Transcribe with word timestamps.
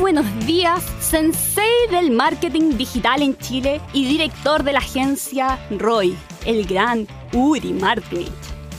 buenos 0.00 0.26
días, 0.46 0.82
sensei 1.00 1.64
del 1.90 2.10
marketing 2.10 2.76
digital 2.76 3.22
en 3.22 3.36
Chile 3.38 3.80
y 3.92 4.06
director 4.06 4.62
de 4.62 4.72
la 4.72 4.78
agencia 4.80 5.58
Roy, 5.70 6.16
el 6.44 6.66
gran 6.66 7.06
Uri 7.32 7.72
Martinich. 7.72 8.30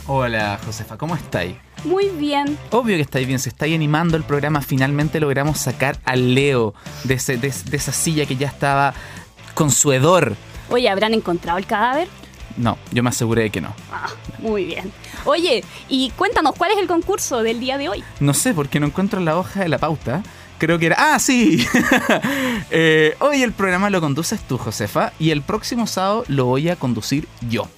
Hola, 0.06 0.58
Josefa, 0.64 0.96
¿cómo 0.96 1.14
estáis? 1.16 1.56
Muy 1.84 2.08
bien. 2.10 2.58
Obvio 2.70 2.96
que 2.96 3.02
estáis 3.02 3.26
bien, 3.26 3.38
se 3.38 3.48
está 3.48 3.64
animando 3.66 4.16
el 4.16 4.24
programa. 4.24 4.60
Finalmente 4.60 5.20
logramos 5.20 5.58
sacar 5.58 5.98
a 6.04 6.16
Leo 6.16 6.74
de, 7.04 7.14
ese- 7.14 7.36
de- 7.36 7.52
de 7.70 7.76
esa 7.76 7.92
silla 7.92 8.26
que 8.26 8.36
ya 8.36 8.48
estaba 8.48 8.94
con 9.54 9.70
su 9.70 9.92
hedor. 9.92 10.34
Oye, 10.70 10.88
¿habrán 10.88 11.14
encontrado 11.14 11.58
el 11.58 11.66
cadáver? 11.66 12.08
No, 12.56 12.78
yo 12.90 13.02
me 13.02 13.10
aseguré 13.10 13.42
de 13.42 13.50
que 13.50 13.60
no. 13.60 13.74
Ah, 13.92 14.08
muy 14.38 14.64
bien. 14.64 14.90
Oye, 15.26 15.62
y 15.88 16.10
cuéntanos, 16.10 16.54
¿cuál 16.56 16.70
es 16.72 16.78
el 16.78 16.86
concurso 16.86 17.42
del 17.42 17.60
día 17.60 17.76
de 17.76 17.88
hoy? 17.88 18.02
No 18.20 18.32
sé, 18.32 18.54
porque 18.54 18.80
no 18.80 18.86
encuentro 18.86 19.20
la 19.20 19.36
hoja 19.36 19.60
de 19.60 19.68
la 19.68 19.78
pauta. 19.78 20.22
Creo 20.58 20.78
que 20.78 20.86
era. 20.86 20.96
¡Ah, 20.98 21.18
sí! 21.18 21.64
Eh, 22.70 23.14
hoy 23.20 23.42
el 23.42 23.52
programa 23.52 23.90
lo 23.90 24.00
conduces 24.00 24.40
tú, 24.40 24.58
Josefa, 24.58 25.12
y 25.20 25.30
el 25.30 25.42
próximo 25.42 25.86
sábado 25.86 26.24
lo 26.26 26.46
voy 26.46 26.68
a 26.68 26.76
conducir 26.76 27.28
yo. 27.48 27.68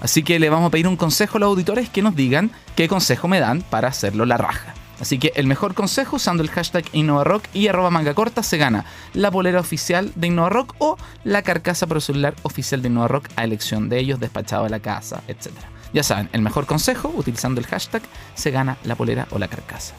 Así 0.00 0.22
que 0.22 0.38
le 0.38 0.48
vamos 0.48 0.68
a 0.68 0.70
pedir 0.70 0.88
un 0.88 0.96
consejo 0.96 1.36
a 1.36 1.40
los 1.40 1.48
auditores 1.48 1.90
que 1.90 2.02
nos 2.02 2.16
digan 2.16 2.50
qué 2.74 2.88
consejo 2.88 3.28
me 3.28 3.40
dan 3.40 3.62
para 3.62 3.88
hacerlo 3.88 4.24
la 4.24 4.38
raja. 4.38 4.74
Así 5.00 5.18
que 5.18 5.32
el 5.36 5.46
mejor 5.46 5.74
consejo 5.74 6.16
usando 6.16 6.42
el 6.42 6.50
hashtag 6.50 6.84
InnovaRock 6.92 7.44
y 7.54 7.68
arroba 7.68 7.90
manga 7.90 8.14
corta 8.14 8.42
se 8.42 8.58
gana 8.58 8.84
la 9.12 9.30
polera 9.30 9.60
oficial 9.60 10.12
de 10.14 10.26
InnovaRock 10.28 10.74
o 10.78 10.96
la 11.24 11.42
carcasa 11.42 11.86
para 11.86 12.00
celular 12.00 12.34
oficial 12.42 12.82
de 12.82 12.88
InnovaRock 12.88 13.28
a 13.36 13.44
elección 13.44 13.88
de 13.88 13.98
ellos, 13.98 14.18
despachado 14.18 14.64
a 14.64 14.68
la 14.68 14.80
casa, 14.80 15.22
etc. 15.28 15.50
Ya 15.92 16.02
saben, 16.02 16.28
el 16.32 16.42
mejor 16.42 16.66
consejo 16.66 17.12
utilizando 17.14 17.60
el 17.60 17.66
hashtag 17.66 18.02
se 18.34 18.50
gana 18.50 18.76
la 18.84 18.96
polera 18.96 19.28
o 19.30 19.38
la 19.38 19.48
carcasa. 19.48 19.94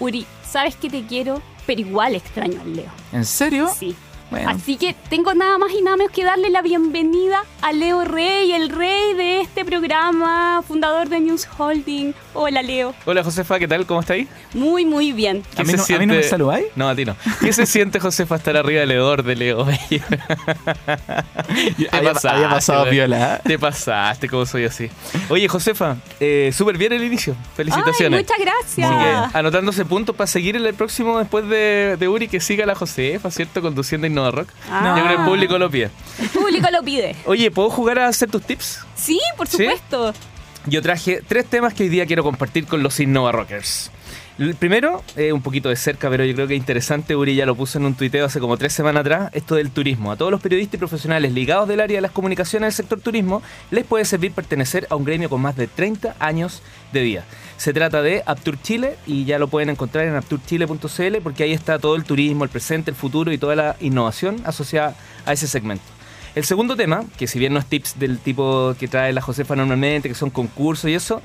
Uri, 0.00 0.26
sabes 0.42 0.74
que 0.76 0.90
te 0.90 1.04
quiero, 1.06 1.42
pero 1.66 1.80
igual 1.80 2.14
extraño 2.14 2.60
al 2.60 2.74
Leo. 2.74 2.90
¿En 3.12 3.24
serio? 3.24 3.68
Sí. 3.68 3.94
Bueno. 4.30 4.48
Así 4.50 4.76
que 4.76 4.94
tengo 5.08 5.34
nada 5.34 5.58
más 5.58 5.72
y 5.72 5.82
nada 5.82 5.96
menos 5.96 6.12
que 6.12 6.24
darle 6.24 6.50
la 6.50 6.62
bienvenida 6.62 7.42
a 7.62 7.72
Leo 7.72 8.04
Rey, 8.04 8.52
el 8.52 8.68
rey 8.68 9.14
de 9.14 9.40
este 9.40 9.64
programa, 9.64 10.62
fundador 10.66 11.08
de 11.08 11.18
News 11.18 11.48
Holding. 11.58 12.14
Hola, 12.32 12.62
Leo. 12.62 12.94
Hola 13.06 13.24
Josefa, 13.24 13.58
¿qué 13.58 13.66
tal? 13.66 13.86
¿Cómo 13.86 14.00
estáis? 14.00 14.28
Muy, 14.54 14.84
muy 14.86 15.10
bien. 15.12 15.42
¿A 15.56 15.64
mí, 15.64 15.72
no, 15.72 15.82
a 15.82 15.98
mí 15.98 16.06
no 16.06 16.14
me 16.14 16.22
saludáis? 16.22 16.66
No, 16.76 16.88
a 16.88 16.94
ti 16.94 17.04
no. 17.04 17.16
¿Qué 17.40 17.52
se 17.52 17.66
siente 17.66 17.98
Josefa 17.98 18.36
estar 18.36 18.56
arriba 18.56 18.80
del 18.80 18.92
hedor 18.92 19.24
de 19.24 19.34
Leo? 19.34 19.66
Te 19.90 20.00
Había, 21.90 22.12
había 22.12 22.48
pasado 22.48 22.88
viola. 22.88 23.36
¿eh? 23.36 23.40
Te 23.44 23.58
pasaste, 23.58 24.28
como 24.28 24.46
soy 24.46 24.64
así. 24.64 24.88
Oye, 25.28 25.48
Josefa, 25.48 25.96
eh, 26.20 26.52
súper 26.54 26.78
bien 26.78 26.92
el 26.92 27.02
inicio. 27.02 27.34
Felicitaciones. 27.56 28.18
Ay, 28.18 28.24
muchas 28.24 28.38
gracias. 28.38 29.34
Anotándose 29.34 29.84
puntos 29.84 30.14
para 30.14 30.28
seguir 30.28 30.54
en 30.54 30.64
el 30.64 30.74
próximo 30.74 31.18
después 31.18 31.48
de, 31.48 31.96
de 31.98 32.08
Uri, 32.08 32.28
que 32.28 32.38
siga 32.40 32.64
la 32.64 32.76
Josefa, 32.76 33.30
¿cierto? 33.30 33.60
Conduciendo 33.60 34.06
Innova 34.20 34.30
Rock. 34.30 34.50
Ah. 34.70 34.84
Yo 34.96 35.02
creo 35.04 35.16
que 35.16 35.22
el 35.22 35.28
público 35.28 35.58
lo 35.58 35.70
pide. 35.70 35.90
El 36.18 36.28
público 36.28 36.68
lo 36.70 36.82
pide. 36.82 37.16
Oye, 37.24 37.50
¿puedo 37.50 37.70
jugar 37.70 37.98
a 37.98 38.08
hacer 38.08 38.30
tus 38.30 38.42
tips? 38.42 38.80
Sí, 38.94 39.20
por 39.36 39.46
¿Sí? 39.48 39.56
supuesto. 39.58 40.12
Yo 40.66 40.82
traje 40.82 41.22
tres 41.26 41.46
temas 41.46 41.72
que 41.72 41.84
hoy 41.84 41.88
día 41.88 42.04
quiero 42.06 42.22
compartir 42.22 42.66
con 42.66 42.82
los 42.82 43.00
Innova 43.00 43.32
Rockers. 43.32 43.90
Primero, 44.58 45.04
eh, 45.16 45.34
un 45.34 45.42
poquito 45.42 45.68
de 45.68 45.76
cerca, 45.76 46.08
pero 46.08 46.24
yo 46.24 46.34
creo 46.34 46.46
que 46.46 46.54
es 46.54 46.58
interesante, 46.58 47.14
Uri 47.14 47.34
ya 47.34 47.44
lo 47.44 47.54
puso 47.54 47.76
en 47.76 47.84
un 47.84 47.94
tuiteo 47.94 48.24
hace 48.24 48.40
como 48.40 48.56
tres 48.56 48.72
semanas 48.72 49.02
atrás, 49.02 49.30
esto 49.34 49.54
del 49.54 49.70
turismo. 49.70 50.10
A 50.12 50.16
todos 50.16 50.30
los 50.30 50.40
periodistas 50.40 50.76
y 50.76 50.78
profesionales 50.78 51.34
ligados 51.34 51.68
del 51.68 51.78
área 51.78 51.98
de 51.98 52.00
las 52.00 52.10
comunicaciones 52.10 52.68
del 52.68 52.72
sector 52.72 53.02
turismo, 53.02 53.42
les 53.70 53.84
puede 53.84 54.06
servir 54.06 54.32
pertenecer 54.32 54.86
a 54.88 54.96
un 54.96 55.04
gremio 55.04 55.28
con 55.28 55.42
más 55.42 55.56
de 55.56 55.66
30 55.66 56.16
años 56.18 56.62
de 56.90 57.02
vida. 57.02 57.24
Se 57.58 57.74
trata 57.74 58.00
de 58.00 58.22
Aptur 58.24 58.58
Chile 58.62 58.96
y 59.06 59.26
ya 59.26 59.38
lo 59.38 59.48
pueden 59.48 59.68
encontrar 59.68 60.06
en 60.06 60.16
apturchile.cl 60.16 61.16
porque 61.22 61.42
ahí 61.42 61.52
está 61.52 61.78
todo 61.78 61.94
el 61.94 62.04
turismo, 62.04 62.44
el 62.44 62.50
presente, 62.50 62.90
el 62.90 62.96
futuro 62.96 63.32
y 63.32 63.36
toda 63.36 63.56
la 63.56 63.76
innovación 63.78 64.40
asociada 64.46 64.96
a 65.26 65.34
ese 65.34 65.48
segmento. 65.48 65.84
El 66.34 66.44
segundo 66.44 66.76
tema, 66.76 67.04
que 67.18 67.26
si 67.26 67.38
bien 67.38 67.52
no 67.52 67.58
es 67.58 67.66
tips 67.66 67.98
del 67.98 68.18
tipo 68.18 68.74
que 68.78 68.88
trae 68.88 69.12
la 69.12 69.20
Josefa 69.20 69.56
normalmente, 69.56 70.08
que 70.08 70.14
son 70.14 70.30
concursos 70.30 70.88
y 70.88 70.94
eso, 70.94 71.20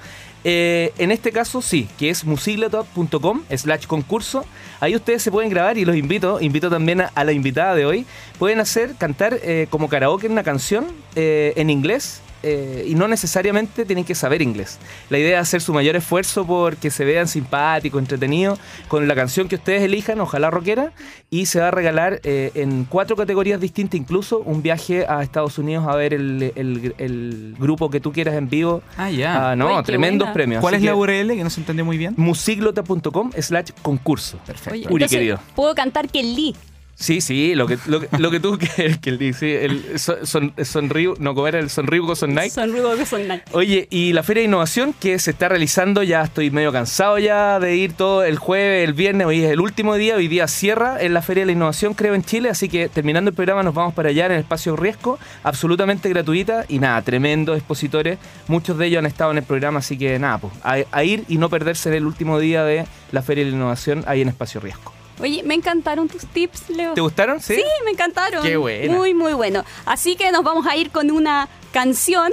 eh, 0.47 0.93
en 0.99 1.11
este 1.11 1.31
caso 1.31 1.59
sí, 1.59 1.89
que 1.97 2.11
es 2.11 2.23
musiglotop.com 2.23 3.41
slash 3.49 3.87
concurso. 3.87 4.45
Ahí 4.79 4.95
ustedes 4.95 5.23
se 5.23 5.31
pueden 5.31 5.49
grabar 5.49 5.79
y 5.79 5.85
los 5.85 5.95
invito, 5.95 6.39
invito 6.39 6.69
también 6.69 7.01
a, 7.01 7.11
a 7.15 7.23
la 7.23 7.31
invitada 7.31 7.73
de 7.73 7.87
hoy, 7.87 8.05
pueden 8.37 8.59
hacer, 8.59 8.93
cantar 8.95 9.39
eh, 9.41 9.65
como 9.71 9.89
karaoke 9.89 10.27
una 10.27 10.43
canción 10.43 10.85
eh, 11.15 11.53
en 11.55 11.71
inglés. 11.71 12.21
Eh, 12.45 12.85
y 12.87 12.95
no 12.95 13.07
necesariamente 13.07 13.83
tienen 13.85 14.05
que 14.05 14.15
saber 14.15 14.41
inglés. 14.41 14.77
La 15.09 15.17
idea 15.17 15.39
es 15.41 15.47
hacer 15.47 15.61
su 15.61 15.73
mayor 15.73 15.95
esfuerzo 15.95 16.45
porque 16.45 16.91
se 16.91 17.03
vean 17.03 17.27
simpáticos, 17.27 17.99
entretenidos, 17.99 18.59
con 18.87 19.07
la 19.07 19.15
canción 19.15 19.47
que 19.47 19.55
ustedes 19.55 19.81
elijan, 19.81 20.19
ojalá 20.21 20.51
rockera, 20.51 20.93
y 21.29 21.47
se 21.47 21.59
va 21.59 21.69
a 21.69 21.71
regalar 21.71 22.21
eh, 22.23 22.51
en 22.55 22.85
cuatro 22.85 23.15
categorías 23.15 23.59
distintas, 23.59 23.99
incluso 23.99 24.39
un 24.39 24.61
viaje 24.61 25.05
a 25.07 25.23
Estados 25.23 25.57
Unidos 25.57 25.85
a 25.87 25.95
ver 25.95 26.13
el, 26.13 26.53
el- 26.55 26.95
el 26.99 27.55
grupo 27.59 27.89
que 27.89 27.99
tú 27.99 28.11
quieras 28.13 28.35
en 28.35 28.47
vivo. 28.49 28.81
Ah, 28.97 29.09
ya. 29.09 29.51
Ah, 29.51 29.55
no, 29.55 29.77
Uy, 29.77 29.83
tremendos 29.83 30.27
buena. 30.27 30.33
premios. 30.33 30.61
¿Cuál 30.61 30.75
es 30.75 30.83
la 30.83 30.95
URL 30.95 31.29
que 31.35 31.43
no 31.43 31.49
se 31.49 31.59
entendió 31.61 31.83
muy 31.83 31.97
bien? 31.97 32.13
musiglota.com 32.17 33.31
slash 33.39 33.71
concurso. 33.81 34.37
Perfecto. 34.45 34.71
Oye, 34.73 34.85
Uri, 34.85 34.93
entonces, 34.93 35.17
querido. 35.17 35.39
Puedo 35.55 35.73
cantar 35.75 36.07
que 36.09 36.21
Lee. 36.23 36.55
Sí, 36.97 37.19
sí, 37.19 37.55
lo 37.55 37.67
que, 37.67 37.77
lo, 37.87 37.99
que- 37.99 38.07
lo 38.17 38.31
que 38.31 38.39
tú 38.39 38.57
quieres 38.75 38.97
que 38.99 39.09
él 39.09 39.17
dice. 39.17 39.65
El 39.65 39.99
son, 39.99 40.25
son, 40.25 40.53
sonrío, 40.63 41.13
no, 41.19 41.35
¿cómo 41.35 41.45
era? 41.47 41.59
El 41.59 41.69
sonrío 41.69 42.05
con 42.05 42.15
Nike. 42.33 42.49
Sonrío 42.49 43.05
son 43.05 43.27
Nike. 43.27 43.43
Oye, 43.51 43.87
y 43.91 44.13
la 44.13 44.23
Feria 44.23 44.41
de 44.41 44.47
Innovación 44.47 44.93
que 44.97 45.19
se 45.19 45.31
está 45.31 45.49
realizando, 45.49 46.03
ya 46.03 46.21
estoy 46.23 46.51
medio 46.51 46.71
cansado 46.71 47.19
ya 47.19 47.59
de 47.59 47.75
ir 47.75 47.93
todo 47.93 48.23
el 48.23 48.37
jueves, 48.37 48.87
el 48.87 48.93
viernes, 48.93 49.27
hoy 49.27 49.43
es 49.43 49.51
el 49.51 49.59
último 49.59 49.95
día, 49.95 50.15
hoy 50.15 50.29
día 50.29 50.47
cierra 50.47 51.01
en 51.01 51.13
la 51.13 51.21
Feria 51.21 51.41
de 51.41 51.47
la 51.47 51.51
Innovación, 51.51 51.93
creo, 51.95 52.15
en 52.15 52.23
Chile, 52.23 52.49
así 52.49 52.69
que 52.69 52.87
terminando 52.87 53.29
el 53.29 53.35
programa 53.35 53.61
nos 53.61 53.73
vamos 53.75 53.93
para 53.93 54.09
allá 54.09 54.27
en 54.27 54.31
el 54.31 54.39
espacio 54.39 54.77
Riesgo, 54.77 55.19
absolutamente 55.43 56.07
gratuita 56.07 56.63
y 56.69 56.79
nada, 56.79 57.01
tremendos 57.01 57.57
expositores, 57.57 58.17
muchos 58.47 58.77
de 58.77 58.85
ellos 58.87 58.99
han 58.99 59.05
estado 59.05 59.31
en 59.31 59.37
el 59.39 59.43
programa, 59.43 59.79
así 59.79 59.97
que 59.97 60.17
nada, 60.17 60.37
pues 60.37 60.53
a, 60.63 60.77
a 60.91 61.03
ir 61.03 61.25
y 61.27 61.37
no 61.37 61.49
perderse 61.49 61.89
en 61.89 61.95
el 61.95 62.05
último 62.05 62.39
día 62.39 62.63
de 62.63 62.85
la 63.11 63.21
Feria 63.21 63.43
de 63.43 63.51
la 63.51 63.57
Innovación 63.57 64.05
ahí 64.07 64.21
en 64.21 64.29
espacio 64.29 64.61
Riesgo. 64.61 64.94
Oye, 65.19 65.43
me 65.43 65.53
encantaron 65.53 66.09
tus 66.09 66.25
tips, 66.25 66.69
Leo. 66.69 66.93
¿Te 66.93 67.01
gustaron? 67.01 67.39
Sí. 67.39 67.55
Sí, 67.55 67.63
me 67.85 67.91
encantaron. 67.91 68.43
Qué 68.43 68.57
buena. 68.57 68.93
Muy, 68.93 69.13
muy 69.13 69.33
bueno. 69.33 69.63
Así 69.85 70.15
que 70.15 70.31
nos 70.31 70.43
vamos 70.43 70.67
a 70.67 70.75
ir 70.75 70.91
con 70.91 71.09
una 71.11 71.47
canción. 71.71 72.31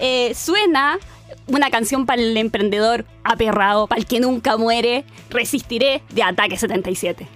Eh, 0.00 0.34
suena 0.34 0.98
una 1.46 1.70
canción 1.70 2.06
para 2.06 2.22
el 2.22 2.36
emprendedor 2.36 3.04
aperrado, 3.24 3.86
para 3.86 4.00
el 4.00 4.06
que 4.06 4.20
nunca 4.20 4.56
muere. 4.56 5.04
Resistiré 5.28 6.02
de 6.10 6.22
Ataque 6.22 6.56
77. 6.56 7.28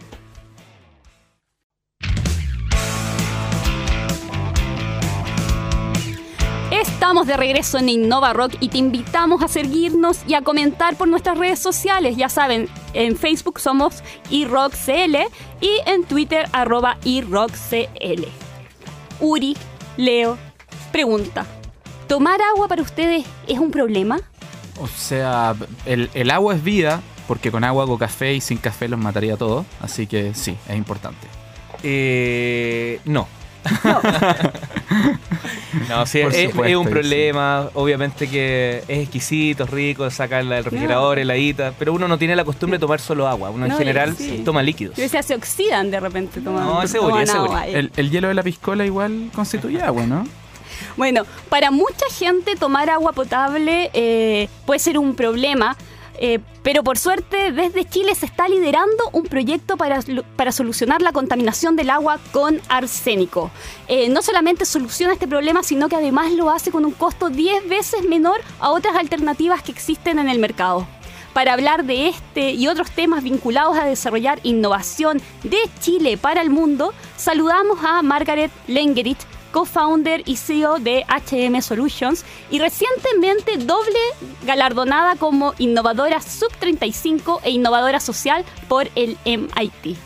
Estamos 6.70 7.26
de 7.26 7.36
regreso 7.36 7.78
en 7.78 7.88
Innova 7.88 8.32
Rock 8.32 8.56
y 8.60 8.68
te 8.68 8.78
invitamos 8.78 9.42
a 9.42 9.48
seguirnos 9.48 10.18
y 10.26 10.34
a 10.34 10.42
comentar 10.42 10.96
por 10.96 11.08
nuestras 11.08 11.38
redes 11.38 11.58
sociales. 11.58 12.16
Ya 12.16 12.28
saben, 12.28 12.68
en 12.92 13.16
Facebook 13.16 13.60
somos 13.60 14.02
iRockCL 14.30 15.16
y 15.60 15.80
en 15.86 16.04
Twitter 16.04 16.48
arroba 16.52 16.98
iRockCL. 17.04 18.26
Uri, 19.20 19.56
Leo, 19.96 20.38
pregunta. 20.92 21.46
¿Tomar 22.06 22.40
agua 22.54 22.68
para 22.68 22.82
ustedes 22.82 23.24
es 23.46 23.58
un 23.58 23.70
problema? 23.70 24.20
O 24.80 24.86
sea, 24.86 25.54
el, 25.86 26.08
el 26.14 26.30
agua 26.30 26.54
es 26.54 26.62
vida, 26.62 27.02
porque 27.26 27.50
con 27.50 27.64
agua 27.64 27.82
hago 27.82 27.98
café 27.98 28.34
y 28.34 28.40
sin 28.40 28.58
café 28.58 28.88
los 28.88 28.98
mataría 28.98 29.34
a 29.34 29.36
todos. 29.36 29.66
Así 29.80 30.06
que 30.06 30.34
sí, 30.34 30.56
es 30.68 30.76
importante. 30.76 31.26
Eh, 31.82 33.00
no. 33.04 33.28
No, 35.88 36.06
sí, 36.06 36.20
Por 36.54 36.66
es, 36.66 36.76
un 36.76 36.86
problema. 36.88 37.68
Obviamente 37.74 38.28
que 38.28 38.82
es 38.88 38.98
exquisito, 39.00 39.66
rico, 39.66 40.10
sacar 40.10 40.40
el 40.42 40.64
refrigerador, 40.64 41.18
heladita. 41.18 41.72
Pero 41.78 41.92
uno 41.92 42.08
no 42.08 42.18
tiene 42.18 42.34
la 42.36 42.44
costumbre 42.44 42.78
de 42.78 42.80
tomar 42.80 43.00
solo 43.00 43.28
agua. 43.28 43.50
Uno 43.50 43.66
en 43.66 43.72
No, 43.72 43.78
general 43.78 44.16
sí. 44.16 44.42
toma 44.44 44.62
líquidos. 44.62 44.96
Yo 44.96 45.02
decía, 45.02 45.22
se 45.22 45.34
oxidan 45.34 45.90
de 45.90 46.00
repente 46.00 46.40
tomando. 46.40 46.74
No, 46.74 46.82
ese 46.82 46.98
toman 46.98 47.28
agua. 47.28 47.66
El, 47.66 47.90
el 47.96 48.10
hielo 48.10 48.28
de 48.28 48.34
la 48.34 48.42
piscola 48.42 48.84
igual 48.84 49.30
constituye 49.34 49.80
agua, 49.82 50.04
¿no? 50.06 50.26
Bueno, 50.96 51.24
para 51.48 51.70
mucha 51.70 52.06
gente 52.12 52.56
tomar 52.56 52.90
agua 52.90 53.12
potable 53.12 53.90
eh, 53.94 54.48
puede 54.66 54.80
ser 54.80 54.98
un 54.98 55.14
problema, 55.14 55.76
eh, 56.20 56.40
pero 56.62 56.82
por 56.82 56.98
suerte 56.98 57.52
desde 57.52 57.84
Chile 57.84 58.14
se 58.14 58.26
está 58.26 58.48
liderando 58.48 59.10
un 59.12 59.24
proyecto 59.24 59.76
para, 59.76 60.00
para 60.36 60.52
solucionar 60.52 61.00
la 61.00 61.12
contaminación 61.12 61.76
del 61.76 61.90
agua 61.90 62.18
con 62.32 62.60
arsénico. 62.68 63.50
Eh, 63.86 64.08
no 64.08 64.22
solamente 64.22 64.64
soluciona 64.64 65.12
este 65.12 65.28
problema, 65.28 65.62
sino 65.62 65.88
que 65.88 65.96
además 65.96 66.32
lo 66.32 66.50
hace 66.50 66.70
con 66.70 66.84
un 66.84 66.92
costo 66.92 67.30
10 67.30 67.68
veces 67.68 68.04
menor 68.04 68.40
a 68.60 68.70
otras 68.70 68.96
alternativas 68.96 69.62
que 69.62 69.72
existen 69.72 70.18
en 70.18 70.28
el 70.28 70.38
mercado. 70.38 70.86
Para 71.32 71.52
hablar 71.52 71.84
de 71.84 72.08
este 72.08 72.52
y 72.52 72.66
otros 72.66 72.90
temas 72.90 73.22
vinculados 73.22 73.78
a 73.78 73.84
desarrollar 73.84 74.40
innovación 74.42 75.20
de 75.44 75.58
Chile 75.80 76.16
para 76.16 76.42
el 76.42 76.50
mundo, 76.50 76.92
saludamos 77.16 77.78
a 77.84 78.02
Margaret 78.02 78.50
Lengerich, 78.66 79.18
co-founder 79.52 80.22
y 80.26 80.36
CEO 80.36 80.78
de 80.78 81.04
HM 81.08 81.60
Solutions 81.62 82.24
y 82.50 82.58
recientemente 82.58 83.56
doble 83.58 83.98
galardonada 84.42 85.16
como 85.16 85.54
innovadora 85.58 86.20
sub-35 86.20 87.40
e 87.44 87.50
innovadora 87.50 88.00
social 88.00 88.44
por 88.68 88.88
el 88.94 89.16
MIT. 89.24 89.96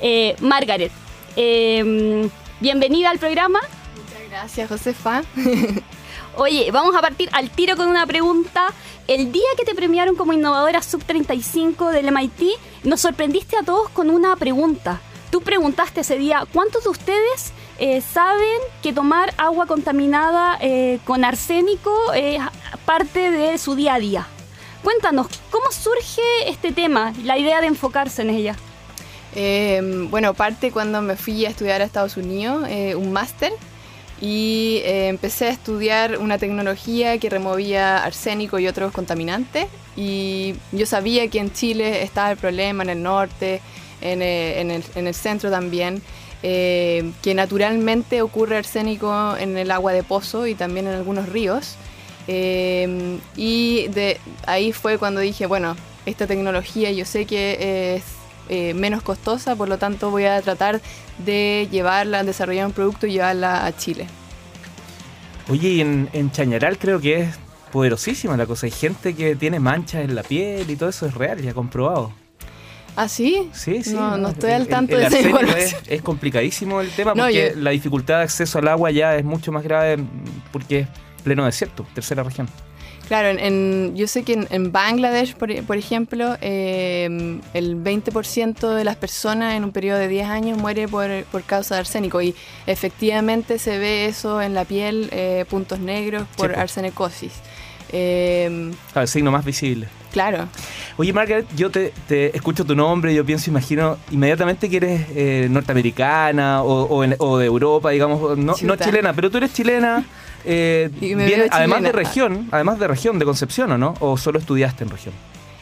Eh, 0.00 0.36
Margaret, 0.40 0.92
eh, 1.36 2.28
bienvenida 2.60 3.10
al 3.10 3.18
programa. 3.18 3.60
Muchas 3.96 4.28
gracias, 4.28 4.68
Josefa. 4.68 5.22
Oye, 6.36 6.70
vamos 6.70 6.94
a 6.94 7.00
partir 7.00 7.28
al 7.32 7.50
tiro 7.50 7.76
con 7.76 7.88
una 7.88 8.06
pregunta. 8.06 8.68
El 9.08 9.32
día 9.32 9.48
que 9.56 9.64
te 9.64 9.74
premiaron 9.74 10.14
como 10.14 10.32
innovadora 10.32 10.82
sub-35 10.82 11.90
del 11.90 12.12
MIT, 12.12 12.42
nos 12.84 13.00
sorprendiste 13.00 13.56
a 13.56 13.62
todos 13.62 13.88
con 13.88 14.10
una 14.10 14.36
pregunta. 14.36 15.00
Tú 15.30 15.42
preguntaste 15.42 16.00
ese 16.00 16.16
día, 16.16 16.44
¿cuántos 16.52 16.84
de 16.84 16.90
ustedes 16.90 17.52
eh, 17.78 18.00
saben 18.00 18.58
que 18.82 18.94
tomar 18.94 19.34
agua 19.36 19.66
contaminada 19.66 20.56
eh, 20.60 21.00
con 21.04 21.22
arsénico 21.22 22.12
es 22.14 22.40
parte 22.86 23.30
de 23.30 23.58
su 23.58 23.74
día 23.74 23.94
a 23.94 23.98
día? 23.98 24.26
Cuéntanos, 24.82 25.26
¿cómo 25.50 25.70
surge 25.70 26.22
este 26.46 26.72
tema, 26.72 27.12
la 27.24 27.36
idea 27.36 27.60
de 27.60 27.66
enfocarse 27.66 28.22
en 28.22 28.30
ella? 28.30 28.56
Eh, 29.34 30.06
bueno, 30.08 30.32
parte 30.32 30.72
cuando 30.72 31.02
me 31.02 31.14
fui 31.14 31.44
a 31.44 31.50
estudiar 31.50 31.82
a 31.82 31.84
Estados 31.84 32.16
Unidos, 32.16 32.64
eh, 32.68 32.94
un 32.94 33.12
máster, 33.12 33.52
y 34.20 34.80
empecé 34.84 35.46
a 35.46 35.50
estudiar 35.50 36.18
una 36.18 36.38
tecnología 36.38 37.18
que 37.18 37.30
removía 37.30 37.98
arsénico 37.98 38.58
y 38.58 38.66
otros 38.66 38.90
contaminantes. 38.90 39.68
Y 39.94 40.56
yo 40.72 40.86
sabía 40.86 41.28
que 41.28 41.38
en 41.38 41.52
Chile 41.52 42.02
estaba 42.02 42.32
el 42.32 42.36
problema, 42.36 42.82
en 42.82 42.90
el 42.90 43.00
norte, 43.00 43.60
en, 44.00 44.22
eh, 44.22 44.60
en 44.60 44.70
el, 44.70 44.84
en 44.94 45.06
el 45.06 45.14
centro 45.14 45.50
también, 45.50 46.02
eh, 46.42 47.10
que 47.22 47.34
naturalmente 47.34 48.22
ocurre 48.22 48.56
arsénico 48.56 49.36
en 49.36 49.56
el 49.58 49.70
agua 49.70 49.92
de 49.92 50.02
pozo 50.02 50.46
y 50.46 50.54
también 50.54 50.86
en 50.86 50.94
algunos 50.94 51.28
ríos. 51.28 51.76
Eh, 52.28 53.18
y 53.36 53.88
de 53.88 54.20
ahí 54.46 54.72
fue 54.72 54.98
cuando 54.98 55.20
dije, 55.20 55.46
bueno, 55.46 55.76
esta 56.06 56.26
tecnología 56.26 56.92
yo 56.92 57.04
sé 57.04 57.24
que 57.24 57.96
es 57.96 58.04
eh, 58.48 58.74
menos 58.74 59.02
costosa, 59.02 59.56
por 59.56 59.68
lo 59.68 59.78
tanto 59.78 60.10
voy 60.10 60.24
a 60.24 60.40
tratar 60.42 60.80
de 61.18 61.68
llevarla, 61.70 62.22
desarrollar 62.22 62.66
un 62.66 62.72
producto 62.72 63.06
y 63.06 63.12
llevarla 63.12 63.66
a 63.66 63.76
Chile. 63.76 64.06
Oye, 65.48 65.68
y 65.68 65.80
en, 65.80 66.08
en 66.12 66.30
Chañaral 66.30 66.78
creo 66.78 67.00
que 67.00 67.22
es 67.22 67.38
poderosísima 67.72 68.36
la 68.36 68.46
cosa. 68.46 68.66
Hay 68.66 68.72
gente 68.72 69.14
que 69.14 69.34
tiene 69.34 69.60
manchas 69.60 70.04
en 70.04 70.14
la 70.14 70.22
piel 70.22 70.70
y 70.70 70.76
todo 70.76 70.90
eso 70.90 71.06
es 71.06 71.14
real, 71.14 71.40
ya 71.40 71.54
comprobado. 71.54 72.12
¿Ah, 73.00 73.08
sí? 73.08 73.48
Sí, 73.52 73.82
sí. 73.84 73.94
No, 73.94 74.18
no 74.18 74.30
estoy 74.30 74.50
al 74.50 74.66
tanto 74.66 74.94
el 74.94 75.00
de 75.02 75.06
esa 75.06 75.20
información. 75.20 75.58
Es, 75.58 75.76
es 75.88 76.02
complicadísimo 76.02 76.80
el 76.80 76.90
tema 76.90 77.14
No, 77.14 77.24
porque 77.24 77.52
yo- 77.54 77.60
la 77.62 77.70
dificultad 77.70 78.16
de 78.18 78.22
acceso 78.24 78.58
al 78.58 78.66
agua 78.68 78.90
ya 78.90 79.14
es 79.16 79.24
mucho 79.24 79.52
más 79.52 79.62
grave 79.62 79.98
porque 80.50 80.80
es 80.80 80.88
pleno 81.22 81.44
desierto, 81.44 81.86
tercera 81.94 82.22
región. 82.24 82.48
Claro, 83.06 83.28
en, 83.28 83.38
en- 83.38 83.96
yo 83.96 84.06
sé 84.08 84.22
que 84.22 84.34
en, 84.34 84.46
en 84.50 84.70
Bangladesh, 84.72 85.34
por, 85.34 85.54
por 85.62 85.76
ejemplo, 85.78 86.36
eh, 86.42 87.38
el 87.54 87.76
20% 87.82 88.74
de 88.74 88.84
las 88.84 88.96
personas 88.96 89.54
en 89.54 89.64
un 89.64 89.70
periodo 89.72 89.98
de 89.98 90.08
10 90.08 90.26
años 90.28 90.58
muere 90.58 90.88
por, 90.88 91.08
por 91.30 91.42
causa 91.44 91.76
de 91.76 91.80
arsénico 91.80 92.20
y 92.20 92.34
efectivamente 92.66 93.58
se 93.58 93.78
ve 93.78 94.06
eso 94.06 94.42
en 94.42 94.52
la 94.54 94.64
piel, 94.64 95.08
eh, 95.12 95.44
puntos 95.48 95.78
negros 95.78 96.24
por 96.36 96.52
po. 96.52 96.60
arsenicosis. 96.60 97.32
Eh, 97.92 98.72
Claro, 98.92 99.02
el 99.02 99.08
signo 99.08 99.30
más 99.30 99.44
visible. 99.44 99.88
Claro, 100.12 100.48
Oye, 100.96 101.12
Margaret, 101.12 101.46
yo 101.54 101.70
te, 101.70 101.92
te 102.08 102.34
escucho 102.36 102.64
tu 102.64 102.74
nombre, 102.74 103.14
yo 103.14 103.24
pienso, 103.24 103.50
imagino 103.50 103.98
inmediatamente 104.10 104.68
que 104.68 104.78
eres 104.78 105.06
eh, 105.14 105.46
norteamericana 105.48 106.62
o, 106.64 106.82
o 106.84 107.04
en- 107.04 107.14
o 107.18 107.38
de 107.38 107.46
Europa, 107.46 107.90
digamos, 107.90 108.36
no, 108.36 108.54
chilena, 108.76 109.12
pero 109.12 109.30
tú 109.30 109.36
eres 109.38 109.52
chilena, 109.52 110.04
eh, 110.44 110.90
además 111.52 111.82
de 111.82 111.92
región, 111.92 112.48
además 112.50 112.78
de 112.80 112.88
región, 112.88 113.18
de 113.20 113.24
Concepción, 113.24 113.70
¿o 113.72 113.78
no? 113.78 113.94
¿O 114.00 114.16
solo 114.16 114.38
estudiaste 114.40 114.82
en 114.84 114.90
región? 114.90 115.14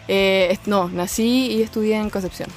Eh, 0.08 0.56
no, 0.66 0.88
nací 0.88 1.48
y 1.52 1.62
estudié 1.62 1.96
en 1.96 2.08
Concepción. 2.10 2.48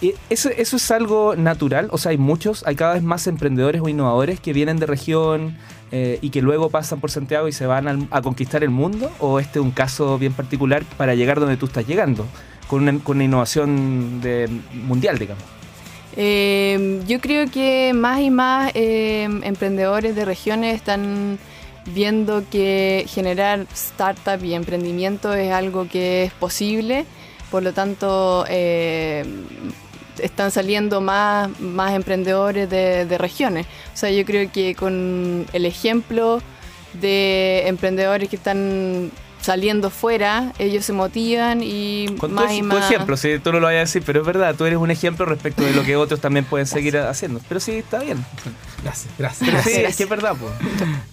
Y 0.00 0.14
¿Eso, 0.30 0.48
¿Eso 0.48 0.76
es 0.78 0.90
algo 0.90 1.36
natural? 1.36 1.88
O 1.92 1.98
sea, 1.98 2.10
hay 2.10 2.18
muchos, 2.18 2.64
hay 2.66 2.74
cada 2.74 2.94
vez 2.94 3.02
más 3.02 3.26
emprendedores 3.26 3.82
o 3.82 3.88
innovadores 3.88 4.40
que 4.40 4.52
vienen 4.54 4.78
de 4.78 4.86
región 4.86 5.58
eh, 5.92 6.18
y 6.22 6.30
que 6.30 6.42
luego 6.42 6.70
pasan 6.70 7.00
por 7.00 7.10
Santiago 7.10 7.48
y 7.48 7.52
se 7.52 7.66
van 7.66 8.08
a 8.10 8.22
conquistar 8.22 8.62
el 8.62 8.70
mundo? 8.70 9.10
¿O 9.18 9.40
este 9.40 9.58
es 9.58 9.64
un 9.64 9.70
caso 9.72 10.18
bien 10.18 10.32
particular 10.32 10.84
para 10.96 11.14
llegar 11.14 11.40
donde 11.40 11.56
tú 11.56 11.66
estás 11.66 11.86
llegando? 11.86 12.26
Con 12.68 12.82
una, 12.82 13.02
con 13.02 13.20
innovación 13.20 14.20
mundial, 14.86 15.18
digamos. 15.18 15.44
Eh, 16.16 17.02
yo 17.06 17.20
creo 17.20 17.48
que 17.50 17.92
más 17.94 18.20
y 18.20 18.30
más 18.30 18.72
eh, 18.74 19.28
emprendedores 19.42 20.16
de 20.16 20.24
regiones 20.24 20.74
están 20.74 21.38
viendo 21.86 22.42
que 22.50 23.04
generar 23.08 23.66
startup 23.72 24.44
y 24.44 24.54
emprendimiento 24.54 25.32
es 25.34 25.52
algo 25.52 25.88
que 25.88 26.24
es 26.24 26.32
posible, 26.32 27.06
por 27.50 27.62
lo 27.62 27.72
tanto 27.72 28.44
eh, 28.48 29.24
están 30.22 30.50
saliendo 30.50 31.00
más, 31.00 31.58
más 31.60 31.94
emprendedores 31.94 32.68
de, 32.68 33.06
de 33.06 33.18
regiones. 33.18 33.66
O 33.94 33.96
sea, 33.96 34.10
yo 34.10 34.24
creo 34.24 34.50
que 34.50 34.74
con 34.74 35.46
el 35.52 35.66
ejemplo 35.66 36.40
de 36.94 37.66
emprendedores 37.66 38.28
que 38.28 38.36
están 38.36 39.10
saliendo 39.50 39.90
fuera, 39.90 40.52
ellos 40.60 40.84
se 40.84 40.92
motivan 40.92 41.60
y 41.60 42.06
Con 42.20 42.30
tu, 42.30 42.36
más 42.36 42.52
y 42.52 42.60
tu 42.60 42.66
más... 42.66 42.88
ejemplo, 42.88 43.16
si 43.16 43.40
tú 43.40 43.50
no 43.50 43.58
lo 43.58 43.66
vayas 43.66 43.80
a 43.80 43.86
decir, 43.86 44.04
pero 44.06 44.20
es 44.20 44.26
verdad, 44.26 44.54
tú 44.54 44.64
eres 44.64 44.78
un 44.78 44.92
ejemplo 44.92 45.26
respecto 45.26 45.64
de 45.64 45.74
lo 45.74 45.82
que 45.82 45.96
otros 45.96 46.20
también 46.20 46.44
pueden 46.44 46.68
seguir 46.68 46.96
haciendo. 46.98 47.40
Pero 47.48 47.58
sí, 47.58 47.72
está 47.72 47.98
bien. 47.98 48.24
Gracias, 48.84 49.12
gracias. 49.18 49.50
Pero 49.50 49.62
sí, 49.64 49.70
Gracias. 49.70 49.90
es 49.90 49.96
que 49.96 50.02
es 50.04 50.08
verdad, 50.08 50.36
pues. 50.38 50.52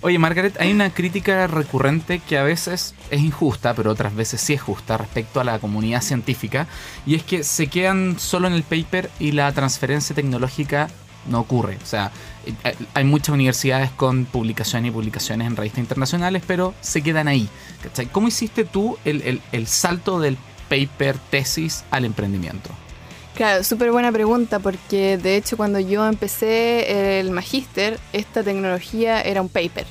Oye, 0.01 0.19
Margaret, 0.19 0.55
hay 0.61 0.71
una 0.71 0.91
crítica 0.91 1.47
recurrente 1.47 2.19
que 2.19 2.37
a 2.37 2.43
veces 2.43 2.93
es 3.09 3.21
injusta, 3.21 3.73
pero 3.73 3.89
otras 3.89 4.13
veces 4.15 4.39
sí 4.39 4.53
es 4.53 4.61
justa 4.61 4.97
respecto 4.97 5.39
a 5.39 5.43
la 5.43 5.57
comunidad 5.57 6.03
científica, 6.03 6.67
y 7.07 7.15
es 7.15 7.23
que 7.23 7.43
se 7.43 7.65
quedan 7.65 8.19
solo 8.19 8.45
en 8.47 8.53
el 8.53 8.61
paper 8.61 9.09
y 9.19 9.31
la 9.31 9.51
transferencia 9.51 10.15
tecnológica 10.15 10.89
no 11.27 11.39
ocurre. 11.39 11.77
O 11.81 11.85
sea, 11.85 12.11
eh, 12.45 12.75
hay 12.93 13.03
muchas 13.03 13.29
universidades 13.29 13.89
con 13.91 14.25
publicaciones 14.25 14.89
y 14.89 14.91
publicaciones 14.91 15.47
en 15.47 15.55
revistas 15.55 15.79
internacionales, 15.79 16.43
pero 16.47 16.73
se 16.81 17.01
quedan 17.01 17.27
ahí. 17.27 17.47
¿cachai? 17.83 18.07
¿Cómo 18.07 18.27
hiciste 18.27 18.63
tú 18.65 18.97
el, 19.05 19.21
el- 19.21 19.41
el 19.51 19.67
salto 19.67 20.19
del 20.19 20.37
paper 20.69 21.17
tesis 21.29 21.83
al 21.91 22.05
emprendimiento? 22.05 22.69
Claro, 23.35 23.63
súper 23.63 23.91
buena 23.91 24.11
pregunta 24.11 24.57
porque 24.59 25.17
de 25.17 25.35
hecho 25.35 25.57
cuando 25.57 25.79
yo 25.79 26.07
empecé 26.07 27.19
el 27.19 27.29
magíster, 27.31 27.99
esta 28.11 28.41
tecnología 28.43 29.21
era 29.21 29.41
un 29.41 29.49
paper. 29.49 29.85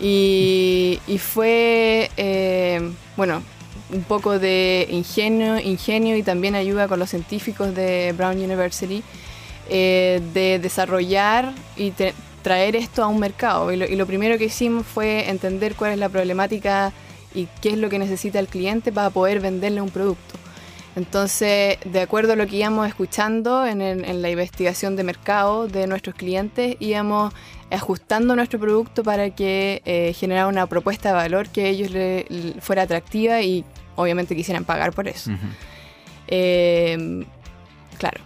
Y, 0.00 0.98
y 1.06 1.18
fue, 1.18 2.10
eh, 2.16 2.80
bueno, 3.16 3.42
un 3.90 4.02
poco 4.02 4.38
de 4.38 4.86
ingenio, 4.90 5.58
ingenio 5.60 6.16
y 6.16 6.22
también 6.22 6.54
ayuda 6.56 6.88
con 6.88 6.98
los 6.98 7.10
científicos 7.10 7.74
de 7.74 8.12
Brown 8.16 8.36
University 8.36 9.02
eh, 9.68 10.20
de 10.34 10.58
desarrollar 10.58 11.52
y 11.76 11.92
traer 12.42 12.76
esto 12.76 13.02
a 13.02 13.08
un 13.08 13.18
mercado. 13.18 13.72
Y 13.72 13.76
lo, 13.76 13.84
y 13.86 13.96
lo 13.96 14.06
primero 14.06 14.38
que 14.38 14.44
hicimos 14.44 14.86
fue 14.86 15.28
entender 15.28 15.74
cuál 15.74 15.92
es 15.92 15.98
la 15.98 16.08
problemática 16.08 16.92
y 17.34 17.48
qué 17.60 17.70
es 17.70 17.78
lo 17.78 17.88
que 17.88 17.98
necesita 17.98 18.38
el 18.38 18.48
cliente 18.48 18.92
para 18.92 19.10
poder 19.10 19.40
venderle 19.40 19.80
un 19.82 19.90
producto. 19.90 20.34
Entonces, 20.94 21.76
de 21.84 22.00
acuerdo 22.00 22.32
a 22.32 22.36
lo 22.36 22.46
que 22.46 22.56
íbamos 22.56 22.88
escuchando 22.88 23.66
en, 23.66 23.82
el- 23.82 24.04
en 24.06 24.22
la 24.22 24.30
investigación 24.30 24.96
de 24.96 25.04
mercado 25.04 25.68
de 25.68 25.86
nuestros 25.86 26.14
clientes, 26.14 26.76
íbamos 26.80 27.34
ajustando 27.70 28.34
nuestro 28.34 28.58
producto 28.58 29.02
para 29.02 29.28
que 29.30 29.82
eh, 29.84 30.14
generara 30.14 30.46
una 30.46 30.66
propuesta 30.66 31.10
de 31.10 31.14
valor 31.16 31.48
que 31.50 31.64
a 31.64 31.66
ellos 31.66 31.90
le, 31.90 32.24
le 32.30 32.60
fuera 32.62 32.82
atractiva 32.82 33.42
y 33.42 33.62
obviamente 33.96 34.34
quisieran 34.34 34.64
pagar 34.64 34.92
por 34.94 35.06
eso. 35.08 35.32
Eh, 36.28 37.24
claro. 37.98 38.20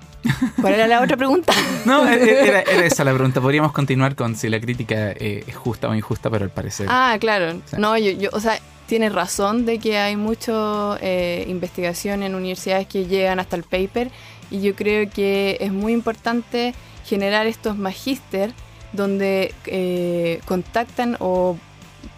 ¿Cuál 0.60 0.74
era 0.74 0.86
la 0.86 1.00
otra 1.00 1.16
pregunta? 1.16 1.52
No, 1.86 2.06
e- 2.08 2.14
e- 2.22 2.48
era, 2.48 2.60
era 2.62 2.84
esa 2.84 3.04
la 3.04 3.12
pregunta. 3.14 3.40
Podríamos 3.40 3.72
continuar 3.72 4.14
con 4.14 4.36
si 4.36 4.48
la 4.48 4.60
crítica 4.60 5.12
eh, 5.12 5.44
es 5.46 5.56
justa 5.56 5.88
o 5.88 5.94
injusta, 5.94 6.28
pero 6.30 6.44
al 6.44 6.50
parecer. 6.50 6.86
Ah, 6.90 7.16
claro. 7.18 7.54
Sí. 7.64 7.76
No, 7.78 7.96
yo, 7.96 8.10
yo, 8.12 8.28
o 8.32 8.40
sea, 8.40 8.58
tienes 8.86 9.12
razón 9.12 9.64
de 9.66 9.78
que 9.78 9.96
hay 9.98 10.16
mucha 10.16 10.98
investigación 11.46 12.22
en 12.22 12.34
universidades 12.34 12.86
que 12.86 13.06
llegan 13.06 13.38
hasta 13.40 13.56
el 13.56 13.62
paper 13.62 14.10
y 14.50 14.60
yo 14.60 14.74
creo 14.74 15.08
que 15.08 15.56
es 15.60 15.72
muy 15.72 15.92
importante 15.92 16.74
generar 17.06 17.46
estos 17.46 17.76
magíster 17.78 18.52
donde 18.92 19.54
eh, 19.66 20.40
contactan 20.44 21.16
o 21.20 21.56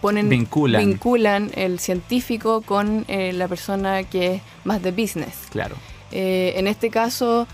ponen 0.01 0.29
Vinculan. 0.29 0.85
vinculan 0.85 1.51
el 1.55 1.79
científico 1.79 2.61
con 2.61 3.05
eh, 3.07 3.31
la 3.33 3.47
persona 3.47 4.03
que 4.03 4.35
es 4.35 4.41
más 4.63 4.81
de 4.81 4.91
business. 4.91 5.35
Claro. 5.51 5.75
Eh, 6.11 6.53
en 6.57 6.67
este 6.67 6.89
caso, 6.89 7.47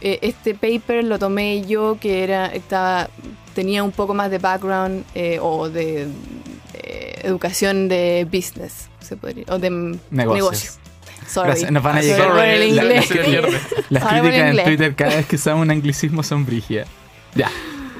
eh, 0.00 0.18
este 0.22 0.54
paper 0.54 1.04
lo 1.04 1.18
tomé 1.18 1.62
yo, 1.66 1.98
que 2.00 2.22
era 2.24 2.46
estaba, 2.46 3.08
tenía 3.54 3.82
un 3.82 3.92
poco 3.92 4.14
más 4.14 4.30
de 4.30 4.38
background 4.38 5.04
eh, 5.14 5.38
o 5.40 5.68
de 5.68 6.06
eh, 6.74 7.20
educación 7.24 7.88
de 7.88 8.26
business, 8.30 8.88
se 9.00 9.16
podría, 9.16 9.44
o 9.48 9.58
de 9.58 9.70
Negocios. 9.70 10.08
negocio. 10.10 10.70
Sorry. 11.28 11.48
Gracias. 11.48 11.70
Nos 11.72 11.82
van 11.82 11.96
a 11.96 12.02
llegar 12.02 12.28
por 12.30 12.38
el 12.44 12.76
la- 12.76 12.84
la- 12.84 12.94
inglés. 12.94 13.10
Las 13.90 14.02
Sorry 14.04 14.16
el 14.18 14.22
críticas 14.22 14.54
en. 14.58 14.64
Twitter 14.64 14.94
cada 14.94 15.16
vez 15.16 15.26
que 15.26 15.36
usamos 15.36 15.62
un 15.62 15.70
anglicismo 15.72 16.22
son 16.22 16.46
brígidas. 16.46 16.86
Ya. 17.34 17.50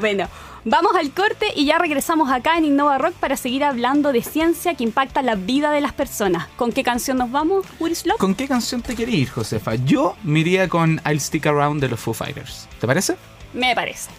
Bueno, 0.00 0.28
Vamos 0.68 0.96
al 0.96 1.12
corte 1.12 1.46
y 1.54 1.64
ya 1.64 1.78
regresamos 1.78 2.28
acá 2.28 2.58
en 2.58 2.64
Innova 2.64 2.98
Rock 2.98 3.14
para 3.14 3.36
seguir 3.36 3.62
hablando 3.62 4.10
de 4.10 4.20
ciencia 4.20 4.74
que 4.74 4.82
impacta 4.82 5.22
la 5.22 5.36
vida 5.36 5.70
de 5.70 5.80
las 5.80 5.92
personas. 5.92 6.48
¿Con 6.56 6.72
qué 6.72 6.82
canción 6.82 7.18
nos 7.18 7.30
vamos, 7.30 7.64
Urislov? 7.78 8.18
¿Con 8.18 8.34
qué 8.34 8.48
canción 8.48 8.82
te 8.82 8.96
quería 8.96 9.16
ir, 9.16 9.30
Josefa? 9.30 9.76
Yo 9.76 10.16
me 10.24 10.40
iría 10.40 10.68
con 10.68 11.00
I'll 11.06 11.20
Stick 11.20 11.46
Around 11.46 11.80
de 11.80 11.88
los 11.88 12.00
Foo 12.00 12.12
Fighters. 12.12 12.68
¿Te 12.80 12.86
parece? 12.88 13.16
Me 13.54 13.76
parece. 13.76 14.10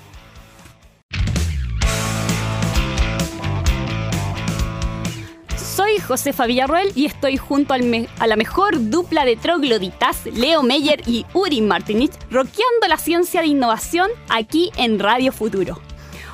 Soy 5.57 5.99
Josefa 5.99 6.45
Villarroel 6.45 6.93
y 6.95 7.07
estoy 7.07 7.35
junto 7.35 7.73
al 7.73 8.07
a 8.19 8.25
la 8.25 8.37
mejor 8.37 8.89
dupla 8.89 9.25
de 9.25 9.35
trogloditas, 9.35 10.25
Leo 10.27 10.63
Meyer 10.63 11.01
y 11.07 11.25
Uri 11.33 11.59
Martinich, 11.59 12.13
rockeando 12.31 12.87
la 12.87 12.97
ciencia 12.97 13.41
de 13.41 13.47
innovación 13.47 14.09
aquí 14.29 14.71
en 14.77 14.97
Radio 14.97 15.33
Futuro. 15.33 15.81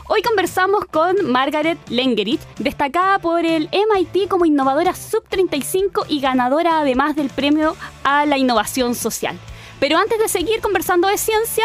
Hoy 0.07 0.21
conversamos 0.21 0.83
con 0.91 1.31
Margaret 1.31 1.77
Lengerich, 1.89 2.41
destacada 2.59 3.19
por 3.19 3.45
el 3.45 3.69
MIT 3.71 4.27
como 4.27 4.45
innovadora 4.45 4.93
sub-35 4.93 6.05
y 6.09 6.19
ganadora 6.19 6.81
además 6.81 7.15
del 7.15 7.29
premio 7.29 7.75
a 8.03 8.25
la 8.25 8.37
innovación 8.37 8.95
social. 8.95 9.37
Pero 9.79 9.97
antes 9.97 10.19
de 10.19 10.27
seguir 10.27 10.59
conversando 10.61 11.07
de 11.07 11.17
ciencia, 11.17 11.63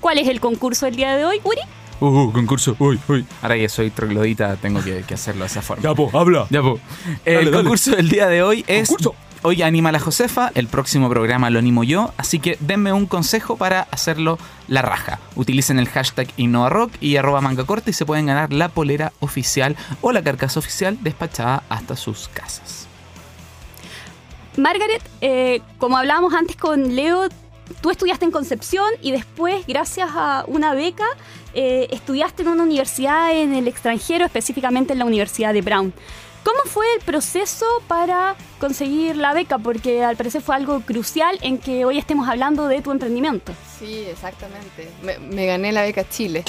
¿cuál 0.00 0.18
es 0.18 0.26
el 0.28 0.40
concurso 0.40 0.86
del 0.86 0.96
día 0.96 1.16
de 1.16 1.24
hoy, 1.24 1.40
Uri? 1.44 1.60
Uh, 2.00 2.30
concurso. 2.32 2.76
Uy, 2.78 2.98
uy. 3.08 3.24
Ahora 3.40 3.54
que 3.56 3.68
soy 3.68 3.90
troglodita, 3.90 4.56
tengo 4.56 4.82
que, 4.82 5.02
que 5.06 5.14
hacerlo 5.14 5.44
de 5.44 5.46
esa 5.46 5.62
forma. 5.62 5.94
po, 5.94 6.10
habla. 6.12 6.46
Ya, 6.50 6.60
po. 6.62 6.78
El 7.24 7.36
Dale, 7.36 7.50
dale. 7.50 7.62
concurso 7.62 7.92
del 7.96 8.08
día 8.08 8.26
de 8.26 8.42
hoy 8.42 8.64
es. 8.66 8.88
Concurso. 8.88 9.14
Hoy 9.42 9.62
anima 9.62 9.90
a 9.90 9.92
la 9.92 10.00
Josefa, 10.00 10.50
el 10.54 10.66
próximo 10.66 11.08
programa 11.08 11.50
lo 11.50 11.58
animo 11.58 11.84
yo, 11.84 12.12
así 12.16 12.40
que 12.40 12.56
denme 12.60 12.92
un 12.92 13.06
consejo 13.06 13.56
para 13.56 13.82
hacerlo 13.90 14.38
la 14.66 14.82
raja. 14.82 15.20
Utilicen 15.36 15.78
el 15.78 15.88
hashtag 15.88 16.28
InnovaRock 16.36 16.92
y 17.00 17.16
arroba 17.16 17.40
manga 17.40 17.64
corta 17.64 17.90
y 17.90 17.92
se 17.92 18.06
pueden 18.06 18.26
ganar 18.26 18.52
la 18.52 18.68
polera 18.68 19.12
oficial 19.20 19.76
o 20.00 20.10
la 20.12 20.22
carcasa 20.22 20.58
oficial 20.58 20.98
despachada 21.02 21.62
hasta 21.68 21.96
sus 21.96 22.28
casas. 22.28 22.88
Margaret, 24.56 25.02
eh, 25.20 25.60
como 25.78 25.98
hablábamos 25.98 26.32
antes 26.32 26.56
con 26.56 26.96
Leo, 26.96 27.28
tú 27.82 27.90
estudiaste 27.90 28.24
en 28.24 28.30
Concepción 28.30 28.88
y 29.02 29.12
después, 29.12 29.66
gracias 29.66 30.10
a 30.14 30.44
una 30.46 30.74
beca, 30.74 31.06
eh, 31.54 31.88
estudiaste 31.90 32.42
en 32.42 32.48
una 32.48 32.62
universidad 32.62 33.32
en 33.32 33.54
el 33.54 33.68
extranjero, 33.68 34.24
específicamente 34.24 34.94
en 34.94 34.98
la 34.98 35.04
Universidad 35.04 35.52
de 35.52 35.62
Brown. 35.62 35.92
¿Cómo 36.46 36.60
fue 36.64 36.86
el 36.94 37.00
proceso 37.00 37.66
para 37.88 38.36
conseguir 38.60 39.16
la 39.16 39.34
beca? 39.34 39.58
Porque 39.58 40.04
al 40.04 40.16
parecer 40.16 40.42
fue 40.42 40.54
algo 40.54 40.80
crucial 40.80 41.36
en 41.42 41.58
que 41.58 41.84
hoy 41.84 41.98
estemos 41.98 42.28
hablando 42.28 42.68
de 42.68 42.82
tu 42.82 42.92
emprendimiento. 42.92 43.52
Sí, 43.80 44.04
exactamente. 44.08 44.88
Me, 45.02 45.18
me 45.18 45.46
gané 45.46 45.72
la 45.72 45.82
beca 45.82 46.08
Chile. 46.08 46.44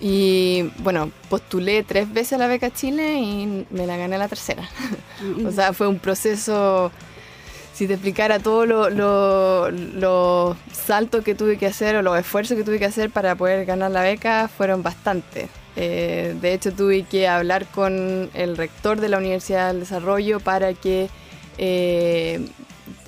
Y 0.00 0.72
bueno, 0.78 1.12
postulé 1.30 1.84
tres 1.84 2.12
veces 2.12 2.32
a 2.32 2.38
la 2.38 2.48
beca 2.48 2.72
Chile 2.72 3.20
y 3.20 3.64
me 3.70 3.86
la 3.86 3.96
gané 3.96 4.18
la 4.18 4.26
tercera. 4.26 4.68
o 5.46 5.52
sea, 5.52 5.72
fue 5.72 5.86
un 5.86 6.00
proceso, 6.00 6.90
si 7.72 7.86
te 7.86 7.92
explicara 7.92 8.40
todo 8.40 8.66
lo, 8.66 8.90
lo, 8.90 9.70
lo 9.70 10.56
saltos 10.72 11.22
que 11.22 11.36
tuve 11.36 11.58
que 11.58 11.66
hacer 11.66 11.94
o 11.94 12.02
los 12.02 12.18
esfuerzos 12.18 12.56
que 12.56 12.64
tuve 12.64 12.80
que 12.80 12.86
hacer 12.86 13.10
para 13.10 13.36
poder 13.36 13.66
ganar 13.66 13.92
la 13.92 14.02
beca, 14.02 14.48
fueron 14.48 14.82
bastantes. 14.82 15.48
Eh, 15.80 16.34
de 16.40 16.54
hecho, 16.54 16.72
tuve 16.72 17.04
que 17.04 17.28
hablar 17.28 17.66
con 17.66 18.30
el 18.34 18.56
rector 18.56 19.00
de 19.00 19.08
la 19.08 19.18
Universidad 19.18 19.68
del 19.68 19.78
Desarrollo 19.78 20.40
para 20.40 20.74
que 20.74 21.08
eh, 21.56 22.48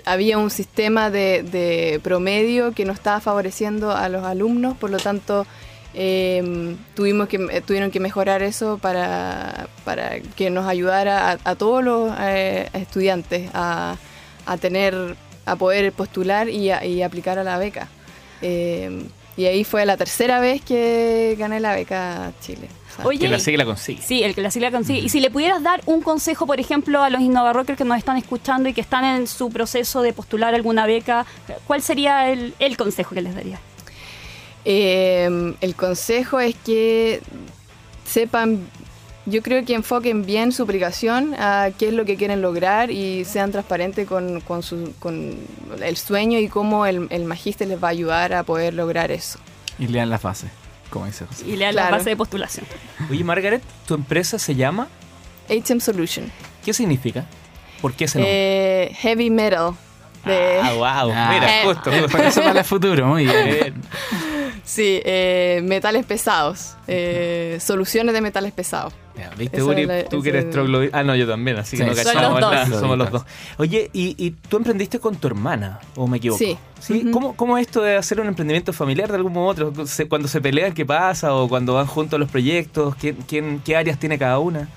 había 0.05 0.39
un 0.39 0.51
sistema 0.51 1.11
de, 1.11 2.01
promedio 2.05 2.71
que 2.71 2.85
no 2.85 2.93
estaba 2.93 3.19
favoreciendo 3.19 3.91
a 3.91 4.09
los 4.09 4.23
alumnos, 4.23 4.77
por 4.77 4.91
lo 4.91 4.99
tanto 4.99 5.49
eh, 5.95 6.77
tuvimos 6.95 7.27
que, 7.27 7.61
tuvieron 7.63 7.91
que 7.91 7.99
mejorar 7.99 8.41
eso 8.45 8.79
para, 8.79 9.67
para 9.85 10.21
que 10.21 10.51
nos 10.51 10.69
ayudara 10.69 11.41
a, 11.43 11.55
todos 11.57 11.83
los 11.83 12.13
estudiantes 12.73 13.51
a, 13.53 13.97
a 14.47 14.57
tener, 14.59 15.17
a 15.45 15.57
poder 15.57 15.93
postular 15.93 16.49
y, 16.49 16.71
aplicar 17.03 17.41
a 17.41 17.43
la 17.43 17.59
beca. 17.59 17.89
Y 19.37 19.45
ahí 19.47 19.65
fue 19.65 19.87
la 19.87 19.97
tercera 19.97 20.41
vez 20.41 20.63
que 20.63 21.37
gané 21.39 21.61
la 21.61 21.75
beca 21.75 22.33
Chile. 22.41 22.69
O 22.91 22.97
sea, 22.97 23.07
Oye, 23.07 23.19
Que 23.21 23.29
la 23.29 23.39
sigue 23.39 23.57
la 23.57 23.65
consigue. 23.65 24.03
Sí, 24.03 24.23
el 24.23 24.35
que 24.35 24.43
la 24.43 24.51
sigla 24.51 24.71
consigue. 24.71 24.99
Y 24.99 25.09
si 25.09 25.21
le 25.21 25.31
pudieras 25.31 25.63
dar 25.63 25.81
un 25.87 26.03
consejo, 26.03 26.47
por 26.47 26.59
ejemplo, 26.59 27.03
a 27.03 27.11
los 27.11 27.21
InnovaRockers 27.21 27.79
que 27.79 27.85
nos 27.85 27.97
están 27.99 28.17
escuchando 28.17 28.69
y 28.69 28.73
que 28.73 28.81
están 28.81 29.05
en 29.05 29.27
su 29.27 29.51
proceso 29.51 30.03
de 30.03 30.13
postular 30.13 30.55
alguna 30.55 30.87
beca, 30.87 31.25
¿cuál 31.67 31.83
sería 31.83 32.31
el, 32.31 32.55
el 32.59 32.77
consejo 32.77 33.15
que 33.15 33.23
les 33.23 33.35
daría? 33.35 33.61
Eh, 34.65 35.55
el 35.61 35.75
consejo 35.75 36.41
es 36.41 36.55
que 36.57 37.23
sepan, 38.05 38.67
yo 39.27 39.43
creo 39.43 39.65
que 39.65 39.75
enfoquen 39.75 40.25
bien 40.25 40.51
su 40.53 40.63
aplicación 40.63 41.35
a 41.39 41.71
qué 41.79 41.89
es 41.89 41.95
lo 41.95 42.05
que 42.05 42.17
quieren 42.17 42.41
lograr 42.43 42.91
y 42.91 43.25
sean 43.25 43.53
transparentes 43.53 44.07
con, 44.09 44.41
con, 44.41 44.63
su- 44.63 44.93
con 44.99 45.37
el 45.83 45.97
sueño 45.97 46.39
y 46.39 46.49
cómo 46.49 46.87
el, 46.87 47.07
el 47.11 47.25
magíster 47.25 47.69
les 47.69 47.83
va 47.83 47.89
a 47.89 47.91
ayudar 47.91 48.33
a 48.33 48.43
poder 48.43 48.75
lograr 48.75 49.11
eso. 49.11 49.39
Y 49.79 49.87
lean 49.89 50.11
la 50.11 50.19
fase, 50.19 50.49
como 50.91 51.07
dice 51.07 51.27
José. 51.27 51.45
Y 51.47 51.57
lean 51.57 51.75
la 51.75 51.83
Claro. 51.83 51.97
base 51.99 52.11
de 52.11 52.17
postulación. 52.17 52.67
Oye, 53.11 53.23
Margaret, 53.25 53.63
¿tu 53.87 53.95
empresa 53.95 54.39
se 54.39 54.55
llama? 54.55 54.89
HM 55.49 55.81
Solution. 55.81 56.31
¿Qué 56.65 56.73
significa? 56.73 57.27
¿Por 57.81 57.93
qué 57.95 58.05
ese 58.05 58.19
nombre? 58.19 58.33
Eh, 58.87 58.95
heavy 59.01 59.31
Metal. 59.31 59.73
de- 60.25 60.61
Ah, 60.63 60.73
wow. 60.75 61.13
Ah. 61.15 61.31
Mira, 61.33 61.61
Eh. 61.61 61.65
justo. 61.65 61.91
justo. 61.91 62.09
Por 62.09 62.21
eso 62.21 62.43
para 62.43 62.61
el 62.61 62.65
futuro, 62.67 63.07
muy 63.07 63.25
bien. 63.25 63.45
Bien. 63.47 63.75
sí, 64.65 65.01
eh, 65.05 65.61
metales 65.65 66.05
pesados. 66.05 66.75
eh, 66.87 67.57
soluciones 67.61 68.13
de 68.15 68.21
metales 68.21 68.53
pesados. 68.53 68.93
Ya, 69.21 69.31
¿Viste, 69.37 69.63
Uri? 69.63 69.87
la- 69.87 70.05
Tú 70.05 70.23
que 70.23 70.31
eres 70.31 70.51
troglodita. 70.51 70.99
Ah, 70.99 71.03
no, 71.05 71.15
yo 71.15 71.29
también, 71.29 71.59
así 71.59 71.77
que 71.77 71.85
no 71.85 71.95
cachamos 71.95 72.41
nada. 72.41 72.67
Somos 72.67 72.97
los 72.99 73.11
dos. 73.11 73.25
Oye, 73.59 73.91
¿y, 73.93 74.15
y 74.25 74.31
tú 74.31 74.57
emprendiste 74.57 74.99
con 74.99 75.17
tu 75.17 75.27
hermana? 75.29 75.79
¿O 75.97 76.07
me 76.07 76.17
equivoco? 76.17 76.39
Sí. 76.81 77.05
¿Cómo, 77.13 77.37
¿Cómo 77.37 77.59
es 77.59 77.67
esto 77.67 77.83
de 77.83 77.97
hacer 77.97 78.21
un 78.21 78.27
emprendimiento 78.29 78.73
familiar 78.73 79.09
de 79.11 79.17
algún 79.17 79.35
modo 79.35 79.49
otro? 79.49 79.73
Cuando 80.09 80.27
se 80.29 80.41
pelean, 80.41 80.73
¿qué 80.73 80.87
pasa? 80.87 81.35
¿O 81.35 81.49
cuando 81.49 81.75
van 81.75 81.87
juntos 81.87 82.17
a 82.17 82.19
los 82.19 82.31
proyectos? 82.31 82.95
¿Quién, 82.97 83.17
quién, 83.29 83.61
¿Qué 83.65 83.77
áreas 83.77 83.99
tiene 83.99 84.19
cada 84.19 84.39
una? 84.39 84.69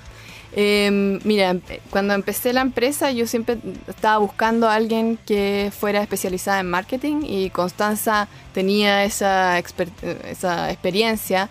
Eh, 0.55 1.19
mira, 1.23 1.50
em- 1.50 1.62
cuando 1.89 2.13
empecé 2.13 2.53
la 2.53 2.62
empresa 2.62 3.12
yo 3.12 3.25
siempre 3.25 3.57
estaba 3.88 4.17
buscando 4.19 4.69
a 4.69 4.75
alguien 4.75 5.17
que 5.25 5.71
fuera 5.75 6.01
especializada 6.01 6.59
en 6.59 6.69
marketing 6.69 7.21
y 7.23 7.50
Constanza 7.50 8.27
tenía 8.53 9.03
esa, 9.03 9.57
exper- 9.59 9.89
esa 10.29 10.69
experiencia. 10.71 11.50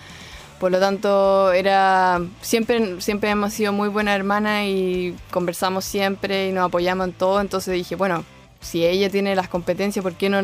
Por 0.62 0.70
lo 0.70 0.78
tanto, 0.78 1.50
era 1.50 2.20
siempre, 2.40 3.00
siempre 3.00 3.30
hemos 3.30 3.52
sido 3.52 3.72
muy 3.72 3.88
buena 3.88 4.14
hermana 4.14 4.64
y 4.64 5.12
conversamos 5.32 5.84
siempre 5.84 6.50
y 6.50 6.52
nos 6.52 6.66
apoyamos 6.66 7.08
en 7.08 7.12
todo. 7.14 7.40
Entonces 7.40 7.74
dije, 7.74 7.96
bueno, 7.96 8.24
si 8.60 8.86
ella 8.86 9.10
tiene 9.10 9.34
las 9.34 9.48
competencias, 9.48 10.04
¿por 10.04 10.12
qué 10.14 10.28
no, 10.28 10.40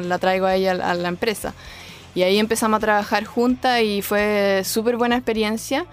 la 0.00 0.18
traigo 0.18 0.44
a 0.44 0.56
ella 0.56 0.72
a 0.72 0.92
la 0.92 1.08
empresa? 1.08 1.54
Y 2.14 2.20
ahí 2.20 2.38
empezamos 2.38 2.76
a 2.76 2.80
trabajar 2.80 3.24
juntas 3.24 3.80
y 3.80 4.02
fue 4.02 4.60
súper 4.62 4.98
buena 4.98 5.16
experiencia. 5.16 5.86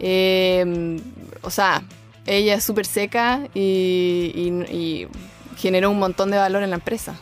Eh, 0.00 0.98
o 1.42 1.50
sea, 1.50 1.82
ella 2.24 2.54
es 2.54 2.64
súper 2.64 2.86
seca 2.86 3.40
y, 3.52 4.32
y- 4.34 4.74
y 4.74 5.08
generó 5.58 5.90
un 5.90 5.98
montón 5.98 6.30
de 6.30 6.38
valor 6.38 6.62
en 6.62 6.70
la 6.70 6.76
empresa. 6.76 7.14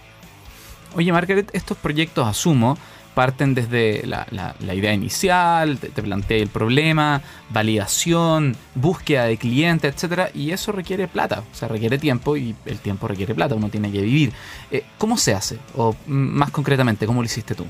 Oye, 0.94 1.10
Margaret, 1.10 1.50
estos 1.52 1.76
proyectos, 1.78 2.28
asumo, 2.28 2.78
parten 3.16 3.54
desde 3.54 4.06
la, 4.06 4.26
idea 4.74 4.92
inicial, 4.92 5.78
te, 5.78 5.88
te 5.88 6.02
plantea 6.02 6.36
el 6.36 6.48
problema, 6.48 7.22
validación, 7.48 8.54
búsqueda 8.74 9.24
de 9.24 9.38
cliente, 9.38 9.88
etcétera, 9.88 10.28
y 10.34 10.50
eso 10.50 10.70
requiere 10.70 11.08
plata, 11.08 11.42
o 11.50 11.54
sea, 11.54 11.68
requiere 11.68 11.96
tiempo 11.96 12.36
y 12.36 12.54
el 12.66 12.78
tiempo 12.78 13.08
requiere 13.08 13.34
plata, 13.34 13.54
uno 13.54 13.70
tiene 13.70 13.90
que 13.90 14.02
vivir. 14.02 14.32
Eh, 14.70 14.84
¿Cómo 14.98 15.16
se 15.16 15.32
hace? 15.32 15.58
O 15.76 15.96
más 16.06 16.50
concretamente, 16.50 17.06
¿cómo 17.06 17.22
lo 17.22 17.24
hiciste 17.24 17.54
tú? 17.54 17.64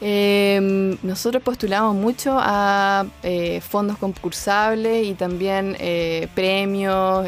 Eh, 0.00 0.96
nosotros 1.02 1.42
postulamos 1.42 1.96
mucho 1.96 2.38
a 2.40 3.04
eh, 3.24 3.60
fondos 3.60 3.98
concursables 3.98 5.04
y 5.04 5.14
también 5.14 5.76
eh, 5.80 6.28
premios, 6.34 7.26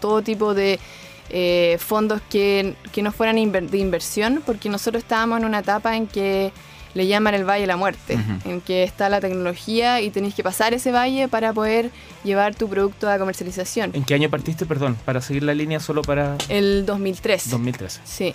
todo 0.00 0.22
tipo 0.22 0.54
de 0.54 0.80
eh, 1.30 1.76
fondos 1.80 2.20
que, 2.30 2.74
que 2.92 3.02
no 3.02 3.12
fueran 3.12 3.36
inver- 3.36 3.68
de 3.68 3.78
inversión, 3.78 4.42
porque 4.46 4.68
nosotros 4.68 5.02
estábamos 5.02 5.38
en 5.40 5.44
una 5.46 5.60
etapa 5.60 5.96
en 5.96 6.06
que 6.06 6.52
le 6.94 7.06
llaman 7.06 7.34
el 7.34 7.44
Valle 7.44 7.60
de 7.62 7.66
la 7.66 7.76
Muerte, 7.76 8.18
en 8.46 8.62
que 8.62 8.82
está 8.82 9.10
la 9.10 9.20
tecnología 9.20 10.00
y 10.00 10.08
tenéis 10.08 10.34
que 10.34 10.42
pasar 10.42 10.72
ese 10.72 10.92
valle 10.92 11.28
para 11.28 11.52
poder 11.52 11.90
llevar 12.24 12.54
tu 12.54 12.68
producto 12.70 13.10
a 13.10 13.18
comercialización. 13.18 13.90
¿En 13.92 14.02
qué 14.02 14.14
año 14.14 14.30
partiste, 14.30 14.64
perdón? 14.64 14.96
Para 15.04 15.20
seguir 15.20 15.42
la 15.42 15.52
línea 15.52 15.78
solo 15.78 16.00
para 16.00 16.36
El 16.48 16.86
2003. 16.86 17.50
2013. 17.50 18.00
Sí. 18.04 18.34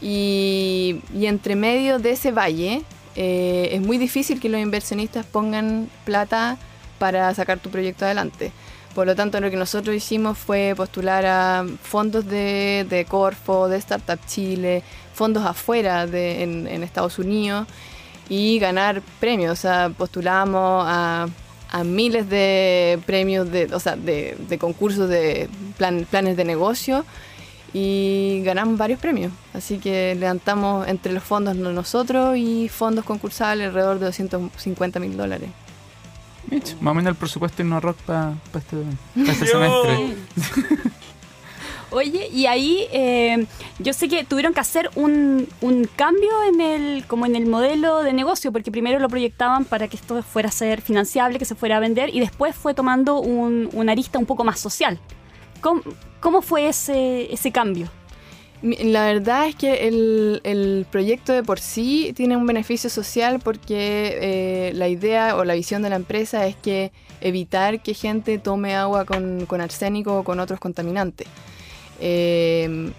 Y, 0.00 1.00
y 1.14 1.26
entre 1.26 1.54
medio 1.54 1.98
de 1.98 2.12
ese 2.12 2.30
valle 2.30 2.82
eh, 3.14 3.68
es 3.72 3.80
muy 3.82 3.98
difícil 3.98 4.40
que 4.40 4.48
los 4.48 4.60
inversionistas 4.60 5.26
pongan 5.26 5.90
plata 6.06 6.56
para 6.98 7.34
sacar 7.34 7.58
tu 7.58 7.68
proyecto 7.68 8.04
adelante. 8.06 8.52
Por 8.98 9.06
lo 9.06 9.14
tanto, 9.14 9.40
lo 9.40 9.48
que 9.48 9.56
nosotros 9.56 9.94
hicimos 9.94 10.36
fue 10.36 10.74
postular 10.76 11.24
a 11.24 11.64
fondos 11.84 12.26
de, 12.26 13.06
Corfo, 13.08 13.68
de 13.68 13.76
Startup 13.76 14.18
Chile, 14.26 14.82
fondos 15.14 15.46
afuera 15.46 16.08
de, 16.08 16.42
en, 16.42 16.82
Estados 16.82 17.20
Unidos. 17.20 17.68
y 18.28 18.58
ganar 18.58 19.00
premios. 19.20 19.52
O 19.52 19.54
sea, 19.54 19.92
postulamos 19.96 20.84
a, 20.84 21.28
miles 21.84 22.28
de 22.28 22.98
premios, 23.06 23.48
de, 23.52 23.72
o 23.72 23.78
sea, 23.78 23.94
de, 23.94 24.36
de 24.48 24.58
concursos 24.58 25.08
de 25.08 25.48
plan, 25.76 26.04
planes 26.10 26.36
de 26.36 26.44
negocio 26.44 27.04
y 27.72 28.42
ganamos 28.44 28.78
varios 28.78 28.98
premios. 28.98 29.30
Así 29.54 29.78
que 29.78 30.16
levantamos 30.18 30.88
entre 30.88 31.12
los 31.12 31.22
fondos 31.22 31.54
nosotros 31.54 32.36
y 32.36 32.68
fondos 32.68 33.04
concursables 33.04 33.68
alrededor 33.68 34.00
de 34.00 34.06
250 34.06 34.98
mil 34.98 35.16
dólares. 35.16 35.50
Mitch, 36.50 36.76
más 36.80 36.92
o 36.92 36.94
menos 36.94 37.10
el 37.10 37.16
presupuesto 37.16 37.62
en 37.62 37.80
Rock 37.80 37.98
para 37.98 38.34
este, 38.54 38.76
pa 38.76 39.32
este 39.32 39.46
semestre. 39.46 40.16
Oye, 41.90 42.28
y 42.28 42.44
ahí 42.44 42.86
eh, 42.92 43.46
yo 43.78 43.94
sé 43.94 44.08
que 44.08 44.22
tuvieron 44.24 44.52
que 44.52 44.60
hacer 44.60 44.90
un, 44.94 45.48
un, 45.62 45.88
cambio 45.96 46.30
en 46.46 46.60
el, 46.60 47.06
como 47.06 47.24
en 47.24 47.34
el 47.34 47.46
modelo 47.46 48.02
de 48.02 48.12
negocio, 48.12 48.52
porque 48.52 48.70
primero 48.70 48.98
lo 48.98 49.08
proyectaban 49.08 49.64
para 49.64 49.88
que 49.88 49.96
esto 49.96 50.22
fuera 50.22 50.50
a 50.50 50.52
ser 50.52 50.82
financiable, 50.82 51.38
que 51.38 51.46
se 51.46 51.54
fuera 51.54 51.78
a 51.78 51.80
vender, 51.80 52.14
y 52.14 52.20
después 52.20 52.54
fue 52.54 52.74
tomando 52.74 53.20
un, 53.20 53.70
una 53.72 53.92
arista 53.92 54.18
un 54.18 54.26
poco 54.26 54.44
más 54.44 54.60
social. 54.60 54.98
¿Cómo, 55.62 55.80
cómo 56.20 56.42
fue 56.42 56.68
ese, 56.68 57.32
ese 57.32 57.52
cambio? 57.52 57.88
La 58.62 59.04
verdad 59.04 59.46
es 59.46 59.54
que 59.54 59.86
el, 59.86 60.40
el, 60.42 60.84
proyecto 60.90 61.32
de 61.32 61.44
por 61.44 61.60
sí 61.60 62.12
tiene 62.16 62.36
un 62.36 62.44
beneficio 62.44 62.90
social 62.90 63.38
porque 63.38 64.18
eh, 64.20 64.72
la 64.74 64.88
idea 64.88 65.36
o 65.36 65.44
la 65.44 65.54
visión 65.54 65.80
de 65.82 65.90
la 65.90 65.96
empresa 65.96 66.44
es 66.46 66.56
que 66.56 66.90
evitar 67.20 67.80
que 67.82 67.94
gente 67.94 68.38
tome 68.38 68.74
agua 68.74 69.04
con, 69.04 69.46
con 69.46 69.60
arsénico 69.60 70.18
o 70.18 70.24
con 70.24 70.40
otros 70.40 70.58
contaminantes. 70.58 71.28
Eh, 72.00 72.90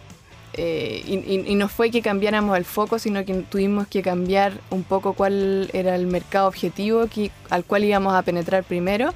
eh, 0.54 1.04
y, 1.48 1.56
no 1.56 1.70
fue 1.70 1.92
que 1.92 2.02
cambiáramos 2.02 2.58
el 2.58 2.66
foco, 2.66 3.00
sino 3.00 3.24
que 3.24 3.34
tuvimos 3.34 3.88
que 3.88 4.02
cambiar 4.02 4.54
un 4.72 4.84
poco 4.84 5.14
cuál 5.14 5.70
era 5.74 5.96
el 5.96 6.08
mercado 6.08 6.48
objetivo 6.48 7.06
al 7.50 7.64
cual 7.64 7.84
íbamos 7.84 8.14
a 8.14 8.22
penetrar 8.24 8.64
primero. 8.64 9.14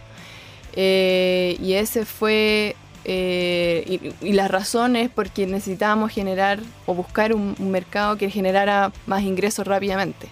Eh, 0.76 1.58
y 1.62 1.74
ese 1.74 2.06
fue, 2.06 2.76
eh, 3.06 3.84
y, 4.22 4.28
y, 4.28 4.34
la 4.34 4.48
razón 4.48 4.96
es 4.96 5.10
porque 5.10 5.46
necesitábamos 5.46 6.12
generar 6.12 6.60
o 6.86 6.94
buscar 6.94 7.34
un, 7.34 7.56
un 7.60 7.72
mercado 7.72 8.18
que 8.18 8.30
generara 8.30 8.92
más 9.06 9.24
ingresos 9.24 9.68
rápidamente. 9.68 10.28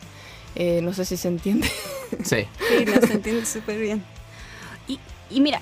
Eh, 0.55 0.81
no 0.81 0.93
sé 0.93 1.05
si 1.05 1.17
se 1.17 1.27
entiende. 1.27 1.69
Sí. 2.25 2.45
Sí, 2.67 2.85
no, 2.85 3.07
se 3.07 3.13
entiende 3.13 3.45
súper 3.45 3.79
bien. 3.79 4.03
Y, 4.85 4.99
y 5.29 5.39
mira, 5.39 5.61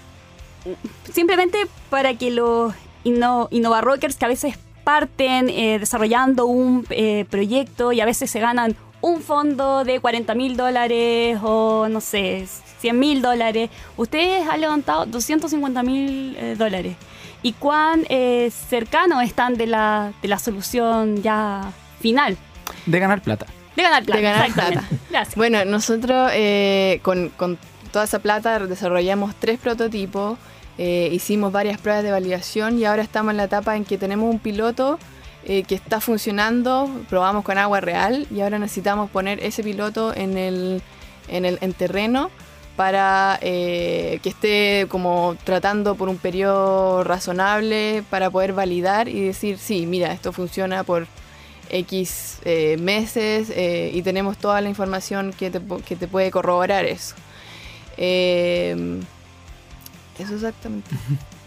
simplemente 1.14 1.60
para 1.92 2.16
que 2.16 2.32
los 2.32 2.74
Inno, 3.04 3.48
Innova 3.52 3.82
Rockers 3.82 4.16
que 4.16 4.26
a 4.26 4.30
veces 4.30 4.58
parten 4.84 5.50
eh, 5.50 5.78
desarrollando 5.78 6.48
un 6.48 6.88
eh, 6.90 7.26
proyecto 7.30 7.92
y 7.92 8.02
a 8.02 8.06
veces 8.06 8.32
se 8.32 8.40
ganan 8.40 8.76
un 9.02 9.22
fondo 9.22 9.84
de 9.84 10.00
40 10.00 10.36
mil 10.36 10.58
dólares 10.58 11.40
o 11.42 11.88
no 11.90 12.02
sé, 12.02 12.46
100 12.80 13.00
mil 13.00 13.22
dólares. 13.22 13.70
Ustedes 13.98 14.48
han 14.48 14.62
levantado 14.62 15.06
250 15.06 15.84
mil 15.84 16.36
eh, 16.38 16.56
dólares. 16.58 16.96
¿Y 17.42 17.54
cuán 17.54 18.06
eh, 18.10 18.52
cercanos 18.52 19.24
están 19.24 19.56
de 19.56 19.68
la, 19.68 20.12
de 20.22 20.28
la 20.28 20.40
solución 20.40 21.22
ya 21.22 21.72
final? 22.00 22.38
De 22.86 23.00
ganar 23.00 23.22
plata. 23.22 23.46
De 23.76 23.84
ganar 23.84 24.04
plata. 24.04 24.18
De 24.18 24.24
ganar 24.24 24.52
plata. 24.52 24.84
Gracias. 25.10 25.36
Bueno, 25.36 25.64
nosotros 25.64 26.32
eh, 26.34 27.00
con, 27.02 27.30
con 27.30 27.58
toda 27.92 28.06
esa 28.06 28.20
plata 28.20 28.60
desarrollamos 28.60 29.36
tres 29.40 29.60
prototipos. 29.60 30.38
Eh, 30.78 31.10
hicimos 31.12 31.52
varias 31.52 31.80
pruebas 31.80 32.04
de 32.04 32.12
validación 32.12 32.80
y 32.80 32.86
ahora 32.86 33.02
estamos 33.02 33.32
en 33.32 33.38
la 33.38 33.44
etapa 33.46 33.76
en 33.76 33.84
que 33.84 33.98
tenemos 33.98 34.30
un 34.30 34.40
piloto 34.40 34.98
eh, 35.46 35.64
que 35.64 35.76
está 35.76 36.02
funcionando, 36.02 36.90
probamos 37.08 37.46
con 37.46 37.58
agua 37.58 37.80
real 37.80 38.28
y 38.30 38.42
ahora 38.42 38.60
necesitamos 38.60 39.10
poner 39.10 39.42
ese 39.44 39.64
piloto 39.64 40.14
en 40.14 40.38
el, 40.38 40.82
en 41.30 41.46
el 41.46 41.58
en 41.62 41.74
terreno 41.74 42.30
para 42.76 43.40
eh, 43.42 44.20
que 44.22 44.30
esté 44.30 44.86
como 44.90 45.38
tratando 45.46 45.96
por 45.96 46.10
un 46.10 46.18
periodo 46.18 47.04
razonable 47.04 48.04
para 48.10 48.30
poder 48.30 48.54
validar 48.54 49.08
y 49.08 49.22
decir, 49.22 49.58
sí, 49.58 49.86
mira, 49.86 50.12
esto 50.12 50.34
funciona 50.34 50.84
por 50.84 51.08
X 51.70 52.40
eh, 52.46 52.78
meses 52.78 53.52
y 53.56 54.02
tenemos 54.02 54.38
toda 54.38 54.60
la 54.62 54.70
información 54.70 55.32
que 55.32 55.52
te, 55.52 55.62
que 55.86 55.96
te 55.96 56.08
puede 56.08 56.32
corroborar 56.32 56.86
eso. 56.86 57.16
Eso 57.98 59.06
exactamente. 60.36 60.90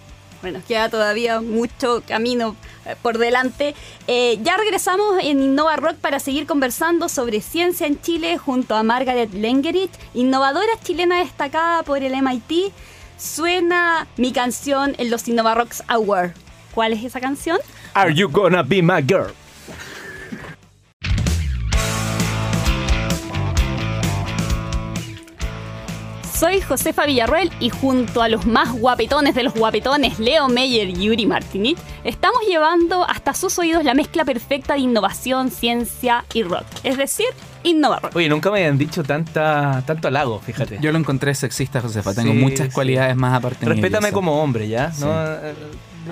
Bueno, 0.43 0.61
queda 0.67 0.89
todavía 0.89 1.41
mucho 1.41 2.03
camino 2.07 2.57
por 3.01 3.19
delante. 3.19 3.75
Eh, 4.07 4.39
ya 4.43 4.57
regresamos 4.57 5.23
en 5.23 5.41
Innova 5.41 5.77
Rock 5.77 5.97
para 5.97 6.19
seguir 6.19 6.47
conversando 6.47 7.09
sobre 7.09 7.41
ciencia 7.41 7.87
en 7.87 8.01
Chile 8.01 8.39
junto 8.39 8.75
a 8.75 8.83
Margaret 8.83 9.33
Lengerich, 9.33 9.93
innovadora 10.15 10.73
chilena 10.83 11.19
destacada 11.21 11.85
por 11.85 12.03
el 12.03 12.21
MIT. 12.21 12.73
Suena 13.17 14.09
mi 14.17 14.33
canción 14.33 14.95
en 14.99 15.11
los 15.11 15.29
Innova 15.29 15.55
Rocks 15.55 15.85
Award. 15.87 16.33
¿Cuál 16.75 16.93
es 16.93 17.05
esa 17.05 17.21
canción? 17.21 17.59
Are 17.95 18.13
You 18.13 18.29
Gonna 18.29 18.63
Be 18.63 18.83
My 18.83 19.03
Girl? 19.03 19.33
Soy 26.43 26.61
Josefa 26.61 27.07
Villarroel 27.07 27.53
y 27.61 27.71
junto 27.71 28.21
a 28.21 28.29
los 28.29 28.47
más 28.47 28.73
guapetones 28.73 29.37
de 29.37 29.45
los 29.45 29.55
guapetones, 29.55 30.19
Leo 30.19 30.49
Meyer 30.49 30.89
y 30.91 30.95
Yuri 31.05 31.25
Martinit, 31.25 31.79
estamos 32.03 32.41
llevando 32.49 33.09
hasta 33.09 33.33
sus 33.33 33.61
oídos 33.61 33.85
la 33.85 33.95
mezcla 33.95 34.25
perfecta 34.25 34.75
de 34.75 34.81
innovación, 34.81 35.53
ciencia 35.53 36.25
y 36.35 36.43
rock. 36.43 36.65
Es 36.83 36.99
decir, 36.99 37.27
Innova 37.63 38.01
Rock. 38.01 38.17
Oye, 38.17 38.29
nunca 38.29 38.51
me 38.51 38.59
habían 38.59 38.77
dicho 38.77 39.05
tanta, 39.05 39.85
tanto 39.87 40.09
halago, 40.09 40.41
fíjate. 40.41 40.79
Yo 40.83 40.91
lo 40.91 40.99
encontré 40.99 41.33
sexista, 41.37 41.81
Josefa. 41.81 42.13
Tengo 42.13 42.33
Sí, 42.33 42.39
muchas 42.39 42.67
sí. 42.67 42.73
cualidades 42.73 43.15
más 43.15 43.35
aparte 43.35 43.65
de 43.65 43.71
Respétame 43.73 44.11
como 44.11 44.43
hombre, 44.43 44.67
¿ya? 44.67 44.91
Sí. 44.91 45.05
¿No? 45.05 45.13
Eh, 45.15 45.55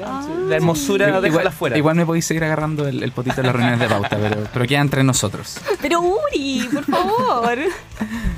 Ah. 0.06 0.22
sí. 0.24 0.30
La 0.46 0.54
hermosura, 0.54 1.08
Igual- 1.08 1.22
déjala 1.22 1.50
fuera. 1.50 1.76
Igual 1.76 1.96
me 1.96 2.06
podéis 2.06 2.24
seguir 2.24 2.44
agarrando 2.44 2.86
el, 2.86 3.02
el 3.02 3.10
potito 3.10 3.40
en 3.40 3.46
las 3.48 3.56
reuniones 3.56 3.80
de 3.80 3.88
pauta, 3.88 4.16
pero, 4.20 4.36
pero 4.52 4.64
queda 4.64 4.78
entre 4.82 5.02
nosotros. 5.02 5.58
Pero 5.82 6.00
Uri, 6.00 6.68
por 6.72 6.84
favor. 6.84 7.58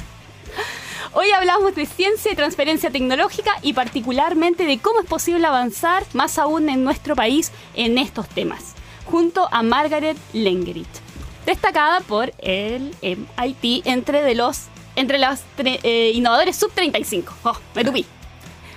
Hoy 1.14 1.30
hablamos 1.30 1.74
de 1.74 1.84
ciencia 1.84 2.32
y 2.32 2.36
transferencia 2.36 2.90
tecnológica 2.90 3.52
y 3.60 3.74
particularmente 3.74 4.64
de 4.64 4.78
cómo 4.78 5.00
es 5.00 5.06
posible 5.06 5.46
avanzar 5.46 6.04
más 6.14 6.38
aún 6.38 6.70
en 6.70 6.84
nuestro 6.84 7.14
país 7.14 7.52
en 7.74 7.98
estos 7.98 8.26
temas, 8.30 8.72
junto 9.04 9.46
a 9.52 9.62
Margaret 9.62 10.16
Lengerich, 10.32 10.88
destacada 11.44 12.00
por 12.00 12.32
el 12.38 12.96
MIT 13.02 13.86
entre 13.86 14.22
de 14.22 14.34
los 14.34 14.68
entre 14.96 15.18
los 15.18 15.40
eh, 15.58 16.12
innovadores 16.14 16.56
sub 16.56 16.72
35. 16.72 17.34
Oh, 17.42 17.58
me 17.74 17.84
tupí. 17.84 18.06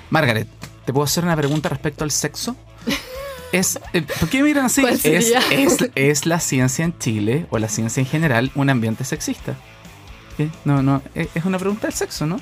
Margaret, 0.09 0.49
¿te 0.85 0.91
puedo 0.91 1.05
hacer 1.05 1.23
una 1.23 1.37
pregunta 1.37 1.69
respecto 1.69 2.03
al 2.03 2.11
sexo? 2.11 2.55
Es, 3.51 3.79
eh, 3.93 4.01
¿Por 4.01 4.27
qué 4.27 4.43
miran 4.43 4.65
así? 4.65 4.83
Es, 4.85 5.85
es 5.95 6.25
la 6.25 6.41
ciencia 6.41 6.83
en 6.83 6.97
Chile 6.99 7.45
o 7.51 7.57
la 7.57 7.69
ciencia 7.69 8.01
en 8.01 8.07
general 8.07 8.51
un 8.55 8.69
ambiente 8.69 9.05
sexista? 9.05 9.55
¿Qué? 10.37 10.49
No, 10.65 10.81
no, 10.83 11.01
es 11.13 11.29
es 11.33 11.45
una 11.45 11.57
pregunta 11.57 11.87
del 11.87 11.95
sexo, 11.95 12.25
¿no? 12.25 12.39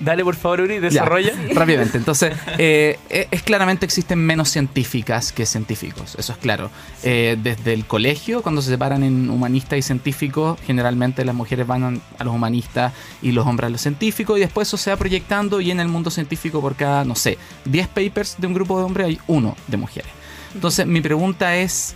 Dale, 0.00 0.24
por 0.24 0.34
favor, 0.34 0.62
Uri, 0.62 0.76
Ya, 0.76 0.80
desarrolla. 0.80 1.32
rápidamente. 1.54 1.98
Entonces, 1.98 2.34
eh, 2.58 2.98
es 3.10 3.26
es 3.30 3.42
claramente 3.42 3.84
existen 3.84 4.18
menos 4.18 4.48
científicas 4.48 5.30
que 5.32 5.44
científicos, 5.44 6.16
eso 6.18 6.32
es 6.32 6.38
claro. 6.38 6.70
Eh, 7.02 7.36
desde 7.42 7.74
el 7.74 7.84
colegio, 7.84 8.42
cuando 8.42 8.62
se 8.62 8.70
separan 8.70 9.02
en 9.02 9.28
humanistas 9.28 9.78
y 9.78 9.82
científicos, 9.82 10.58
generalmente 10.66 11.24
las 11.24 11.34
mujeres 11.34 11.66
van 11.66 12.00
a 12.18 12.24
los 12.24 12.34
humanistas 12.34 12.92
y 13.20 13.32
los 13.32 13.46
hombres 13.46 13.68
a 13.68 13.70
los 13.70 13.80
científicos, 13.80 14.38
y 14.38 14.40
después 14.40 14.68
eso 14.68 14.78
se 14.78 14.90
va 14.90 14.96
proyectando 14.96 15.60
y 15.60 15.70
en 15.70 15.80
el 15.80 15.88
mundo 15.88 16.10
científico 16.10 16.60
por 16.60 16.76
cada, 16.76 17.04
no 17.04 17.14
sé, 17.14 17.36
10 17.66 17.88
papers 17.88 18.36
de 18.38 18.46
un 18.46 18.54
grupo 18.54 18.78
de 18.78 18.84
hombres 18.84 19.06
hay 19.06 19.20
uno 19.26 19.56
de 19.66 19.76
mujeres. 19.76 20.10
Entonces, 20.54 20.86
mi 20.86 21.00
pregunta 21.00 21.56
es... 21.56 21.94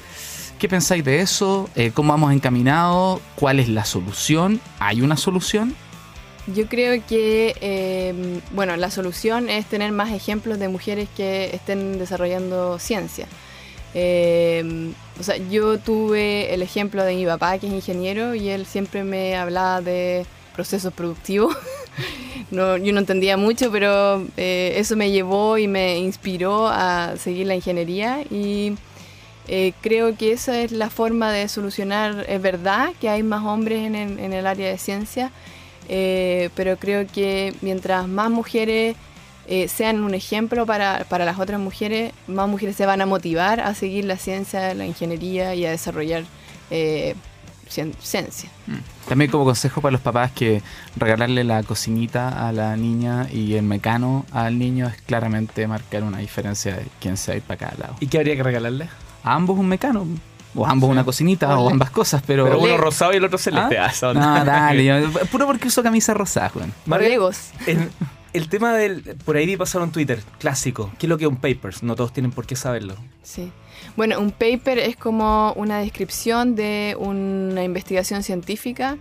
¿Qué 0.59 0.69
pensáis 0.69 1.05
de 1.05 1.21
eso? 1.21 1.69
Eh, 1.75 1.91
¿Cómo 1.93 2.13
vamos 2.13 2.33
encaminados? 2.33 3.21
¿Cuál 3.35 3.61
es 3.61 3.69
la 3.69 3.85
solución? 3.85 4.61
¿Hay 4.79 5.03
una 5.03 5.17
solución? 5.17 5.75
Yo 6.47 6.67
creo 6.67 7.03
que, 7.07 7.55
eh, 7.61 8.41
bueno, 8.53 8.77
la 8.77 8.91
solución 8.91 9.49
es 9.49 9.67
tener 9.67 9.93
más 9.93 10.13
ejemplos 10.13 10.59
de 10.59 10.69
mujeres 10.69 11.09
que 11.17 11.51
estén 11.55 11.99
desarrollando 11.99 12.79
ciencia. 12.79 13.27
Eh, 13.95 14.93
o 15.19 15.23
sea, 15.23 15.37
yo 15.37 15.79
tuve 15.79 16.53
el 16.53 16.63
ejemplo 16.63 17.05
de 17.05 17.15
mi 17.15 17.25
papá, 17.25 17.59
que 17.59 17.69
es 17.69 17.73
ingeniero, 17.73 18.35
y 18.35 18.49
él 18.49 18.67
siempre 18.67 19.05
me 19.05 19.37
hablaba 19.37 19.81
de 19.81 20.27
procesos 20.55 20.93
productivos. 20.93 21.57
no, 22.51 22.77
yo 22.77 22.93
no 22.93 22.99
entendía 22.99 23.37
mucho, 23.37 23.71
pero 23.71 24.25
eh, 24.37 24.75
eso 24.77 24.97
me 24.97 25.11
llevó 25.11 25.57
y 25.59 25.69
me 25.69 25.99
inspiró 25.99 26.69
a 26.69 27.15
seguir 27.17 27.47
la 27.47 27.55
ingeniería 27.55 28.23
y 28.31 28.75
eh, 29.49 29.73
creo 29.81 30.17
que 30.17 30.33
esa 30.33 30.61
es 30.61 30.73
la 30.73 30.91
forma 30.91 31.33
de 31.33 31.49
solucionar. 31.49 32.25
Es 32.29 32.41
verdad 32.41 32.91
que 33.01 33.09
hay 33.09 33.23
más 33.23 33.45
hombres 33.45 33.87
en 33.87 33.95
el, 33.95 34.19
en 34.19 34.33
el 34.33 34.47
área 34.47 34.71
de 34.71 34.79
ciencia, 34.79 35.31
eh, 35.89 36.51
pero 36.55 36.77
creo 36.77 37.07
que 37.07 37.55
mientras 37.61 38.09
más 38.09 38.31
mujeres 38.31 38.97
eh, 39.47 39.69
sean 39.69 40.03
un 40.03 40.15
ejemplo 40.15 40.65
para, 40.65 41.05
para 41.09 41.25
las 41.27 41.39
otras 41.39 41.61
mujeres, 41.61 42.13
más 42.27 42.49
mujeres 42.49 42.77
se 42.77 42.87
van 42.87 43.03
a 43.03 43.07
motivar 43.07 43.61
a 43.61 43.75
seguir 43.75 44.07
la 44.07 44.17
ciencia, 44.17 44.73
la 44.73 44.87
ingeniería 44.87 45.55
y 45.55 45.67
a 45.67 45.71
desarrollar 45.71 46.25
eh, 46.71 47.15
ciencia. 47.69 48.51
Mm. 48.67 48.77
También 49.09 49.31
como 49.31 49.45
consejo 49.45 49.81
para 49.81 49.93
los 49.93 50.01
papás 50.01 50.33
que 50.33 50.63
regalarle 50.97 51.45
la 51.45 51.63
cocinita 51.63 52.49
a 52.49 52.53
la 52.53 52.77
niña 52.77 53.27
y 53.31 53.55
el 53.55 53.65
mecano 53.65 54.25
al 54.33 54.59
niño 54.59 54.87
es 54.87 55.01
claramente 55.03 55.67
marcar 55.67 56.05
una 56.05 56.19
diferencia 56.19 56.77
de 56.77 56.87
quién 57.01 57.17
se 57.17 57.33
va 57.33 57.35
a 57.35 57.37
ir 57.37 57.43
para 57.43 57.59
cada 57.59 57.75
lado. 57.79 57.97
¿Y 58.01 58.07
qué 58.07 58.19
habría 58.19 58.37
que 58.37 58.43
regalarle? 58.43 58.89
A 59.25 59.35
ambos 59.35 59.59
un 59.59 59.69
mecano. 59.69 60.07
O 60.55 60.65
ambos 60.65 60.89
una 60.89 61.05
cocinita, 61.05 61.59
o 61.59 61.69
ambas 61.69 61.91
cosas, 61.91 62.23
pero... 62.25 62.45
Pero 62.45 62.61
uno 62.61 62.77
rosado 62.77 63.13
y 63.13 63.17
el 63.17 63.25
otro 63.25 63.39
celeste. 63.39 63.77
¿Ah? 63.77 63.93
Ah, 64.03 64.13
no, 64.15 64.45
dale. 64.45 65.09
puro 65.31 65.47
porque 65.47 65.67
uso 65.67 65.83
camisa 65.83 66.15
rosada, 66.15 66.51
Juan. 66.51 66.73
Marlegos. 66.87 67.51
El, 67.67 67.91
el 68.33 68.49
tema 68.49 68.73
del... 68.75 69.17
Por 69.25 69.37
ahí 69.37 69.57
pasaron 69.57 69.91
Twitter, 69.91 70.23
clásico. 70.39 70.93
¿Qué 70.99 71.07
es 71.07 71.11
lo 71.11 71.19
que 71.19 71.25
es 71.25 71.31
un 71.31 71.39
papers? 71.39 71.83
No 71.83 71.97
todos 71.97 72.13
tienen 72.13 72.31
por 72.31 72.47
qué 72.47 72.55
saberlo. 72.55 72.95
Sí. 73.23 73.51
Bueno, 73.97 74.21
un 74.21 74.31
paper 74.31 74.79
es 74.79 74.97
como 74.97 75.53
una 75.55 75.79
descripción 75.79 76.55
de 76.55 76.97
una 76.99 77.65
investigación 77.65 78.23
científica 78.23 78.99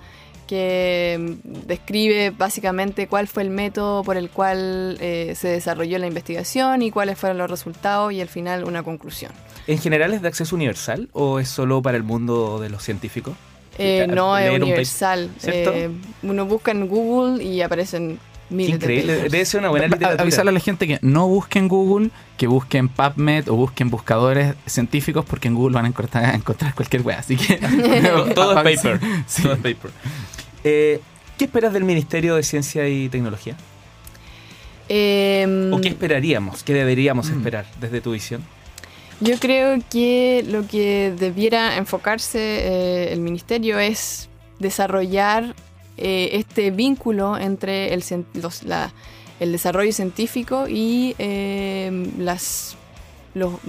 que 0.53 1.17
mm, 1.19 1.67
describe 1.67 2.29
básicamente 2.29 3.07
cuál 3.07 3.27
fue 3.27 3.41
el 3.41 3.49
método 3.49 4.03
por 4.03 4.17
el 4.17 4.29
cual 4.29 4.97
eh, 5.01 5.33
se 5.35 5.47
desarrolló 5.47 5.97
la 5.97 6.05
investigación 6.05 6.83
y 6.83 6.91
cuáles 6.91 7.17
fueron 7.17 7.39
los 7.39 7.49
resultados 7.49 8.13
y 8.13 8.21
al 8.21 8.27
final 8.27 8.63
una 8.63 8.83
conclusión. 8.83 9.31
¿En 9.65 9.79
general 9.79 10.13
es 10.13 10.21
de 10.21 10.27
acceso 10.27 10.55
universal 10.55 11.09
o 11.11 11.39
es 11.39 11.49
solo 11.49 11.81
para 11.81 11.97
el 11.97 12.03
mundo 12.03 12.59
de 12.59 12.69
los 12.69 12.83
científicos? 12.83 13.35
Eh, 13.79 14.05
no, 14.07 14.37
es 14.37 14.53
universal. 14.53 15.31
Eh, 15.43 15.89
uno 16.21 16.45
busca 16.45 16.69
en 16.69 16.87
Google 16.87 17.43
y 17.43 17.61
aparecen 17.61 18.19
Increíble, 18.51 19.29
debe 19.29 19.45
ser 19.45 19.61
una 19.61 19.69
buena 19.69 19.87
literatura. 19.87 20.21
Avisarle 20.21 20.49
a 20.49 20.53
la 20.53 20.59
gente 20.59 20.87
que 20.87 20.99
no 21.01 21.27
busquen 21.27 21.67
Google, 21.67 22.11
que 22.37 22.47
busquen 22.47 22.89
PubMed 22.89 23.49
o 23.49 23.55
busquen 23.55 23.89
buscadores 23.89 24.55
científicos, 24.65 25.25
porque 25.25 25.47
en 25.47 25.55
Google 25.55 25.73
van 25.73 25.85
a 25.85 26.35
encontrar, 26.35 26.75
cualquier 26.75 27.01
wea. 27.01 27.19
Así 27.19 27.35
que. 27.35 27.57
todo, 28.35 28.57
es 28.57 28.77
paper. 28.77 28.99
Todo 29.41 29.53
es 29.53 29.59
paper. 29.59 29.91
Eh, 30.63 30.99
¿Qué 31.37 31.45
esperas 31.45 31.73
del 31.73 31.83
Ministerio 31.83 32.35
de 32.35 32.43
Ciencia 32.43 32.87
y 32.87 33.09
Tecnología? 33.09 33.57
Em, 34.87 35.73
¿O 35.73 35.81
qué 35.81 35.89
esperaríamos? 35.89 36.63
¿Qué 36.63 36.73
deberíamos 36.73 37.29
mm. 37.29 37.37
esperar 37.37 37.65
desde 37.79 38.01
tu 38.01 38.11
visión? 38.11 38.43
Yo 39.19 39.37
creo 39.39 39.79
que 39.89 40.43
lo 40.47 40.67
que 40.67 41.13
debiera 41.17 41.77
enfocarse 41.77 42.39
eh, 42.39 43.13
el 43.13 43.21
ministerio 43.21 43.79
es 43.79 44.29
desarrollar 44.59 45.55
eh, 45.97 46.29
este 46.33 46.71
vínculo 46.71 47.37
entre 47.37 47.93
el, 47.93 48.03
el 49.39 49.51
desarrollo 49.51 49.91
científico 49.91 50.67
y 50.67 51.15
las, 52.17 52.75
los, 53.33 53.59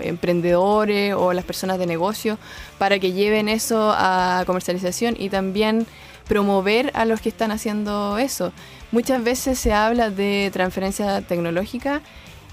emprendedores 0.00 1.14
o 1.14 1.32
las 1.32 1.44
personas 1.44 1.78
de 1.78 1.86
negocio 1.86 2.38
para 2.78 2.98
que 2.98 3.12
lleven 3.12 3.48
eso 3.48 3.92
a 3.96 4.44
comercialización 4.46 5.16
y 5.18 5.30
también 5.30 5.86
promover 6.26 6.90
a 6.94 7.04
los 7.04 7.20
que 7.20 7.30
están 7.30 7.50
haciendo 7.50 8.18
eso. 8.18 8.52
Muchas 8.92 9.22
veces 9.22 9.58
se 9.58 9.72
habla 9.72 10.10
de 10.10 10.50
transferencia 10.52 11.20
tecnológica 11.22 12.02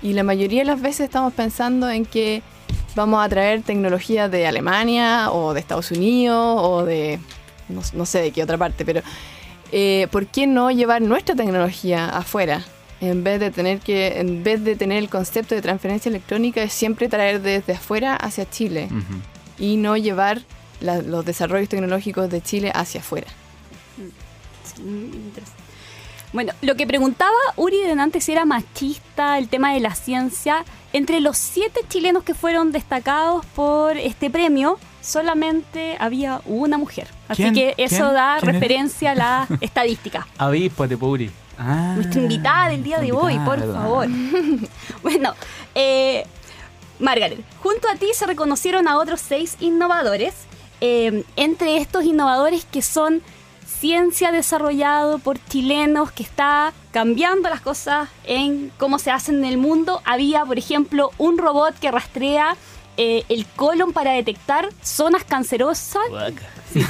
y 0.01 0.13
la 0.13 0.23
mayoría 0.23 0.61
de 0.61 0.65
las 0.65 0.81
veces 0.81 1.01
estamos 1.01 1.33
pensando 1.33 1.89
en 1.89 2.05
que 2.05 2.41
vamos 2.95 3.23
a 3.23 3.29
traer 3.29 3.61
tecnología 3.61 4.29
de 4.29 4.47
Alemania 4.47 5.31
o 5.31 5.53
de 5.53 5.59
Estados 5.59 5.91
Unidos 5.91 6.59
o 6.61 6.85
de 6.85 7.19
no, 7.69 8.05
sé 8.05 8.21
de 8.21 8.31
qué 8.31 8.43
otra 8.43 8.57
parte, 8.57 8.85
pero 8.85 9.01
eh, 9.71 10.07
¿por 10.11 10.27
qué 10.27 10.47
no 10.47 10.71
llevar 10.71 11.01
nuestra 11.01 11.35
tecnología 11.35 12.09
afuera? 12.09 12.63
En 13.01 13.23
vez 13.23 13.39
de 13.39 13.51
tener 13.51 13.79
que, 13.79 14.19
en 14.19 14.43
vez 14.43 14.63
de 14.63 14.75
tener 14.75 14.97
el 14.97 15.10
concepto 15.10 15.53
de 15.53 15.62
transferencia 15.62 16.10
electrónica, 16.10 16.63
es 16.63 16.73
siempre 16.73 17.10
traer 17.10 17.41
desde 17.41 17.73
afuera 17.73 18.15
hacia 18.15 18.49
Chile 18.49 18.89
y 19.60 19.77
no 19.77 19.97
llevar 19.97 20.41
los 20.81 21.25
desarrollos 21.25 21.69
tecnológicos 21.69 22.29
de 22.29 22.41
Chile 22.41 22.71
hacia 22.73 23.01
afuera. 23.01 23.27
Bueno, 26.34 26.51
lo 26.62 26.75
que 26.75 26.86
preguntaba 26.86 27.31
Uri 27.55 27.77
de 27.81 27.91
antes 27.91 28.25
si 28.25 28.34
era 28.34 28.43
machista, 28.43 29.38
el 29.38 29.47
tema 29.47 29.73
de 29.73 29.79
la 29.79 29.95
ciencia. 29.95 30.65
Entre 30.91 31.19
los 31.19 31.38
siete 31.38 31.81
chilenos 31.88 32.23
que 32.23 32.34
fueron 32.34 32.71
destacados 32.71 33.45
por 33.47 33.97
este 33.97 34.29
premio, 34.29 34.77
solamente 35.01 35.95
había 35.99 36.41
una 36.45 36.77
mujer. 36.77 37.08
Así 37.27 37.53
que 37.53 37.73
eso 37.77 38.12
da 38.12 38.39
referencia 38.39 39.12
a 39.12 39.15
la 39.15 39.47
estadística. 39.62 40.27
Avíspate, 40.38 40.95
Uri. 40.95 41.31
Ah, 41.57 41.93
Nuestra 41.95 42.21
invitada 42.21 42.69
del 42.69 42.83
día 42.83 42.99
de 42.99 43.11
hoy, 43.11 43.39
por 43.39 43.59
favor. 43.59 44.07
bueno, 45.03 45.33
eh, 45.73 46.25
Margaret, 46.99 47.39
junto 47.61 47.89
a 47.89 47.95
ti 47.95 48.07
se 48.13 48.25
reconocieron 48.25 48.87
a 48.87 48.97
otros 48.97 49.21
seis 49.21 49.57
innovadores. 49.59 50.33
Eh, 50.81 51.23
entre 51.35 51.77
estos 51.77 52.03
innovadores 52.03 52.65
que 52.65 52.81
son 52.81 53.21
ciencia 53.65 54.31
desarrollado 54.31 55.19
por 55.19 55.37
chilenos 55.47 56.11
que 56.11 56.23
está 56.23 56.73
cambiando 56.91 57.49
las 57.49 57.61
cosas 57.61 58.09
en 58.25 58.71
cómo 58.77 58.99
se 58.99 59.11
hacen 59.11 59.35
en 59.35 59.45
el 59.45 59.57
mundo. 59.57 60.01
Había, 60.05 60.45
por 60.45 60.57
ejemplo, 60.57 61.11
un 61.17 61.37
robot 61.37 61.77
que 61.79 61.91
rastrea 61.91 62.55
eh, 62.97 63.23
el 63.27 63.45
colon 63.45 63.91
para 63.91 64.11
detectar 64.11 64.69
zonas 64.81 65.23
cancerosas. 65.23 66.03
y 66.75 66.81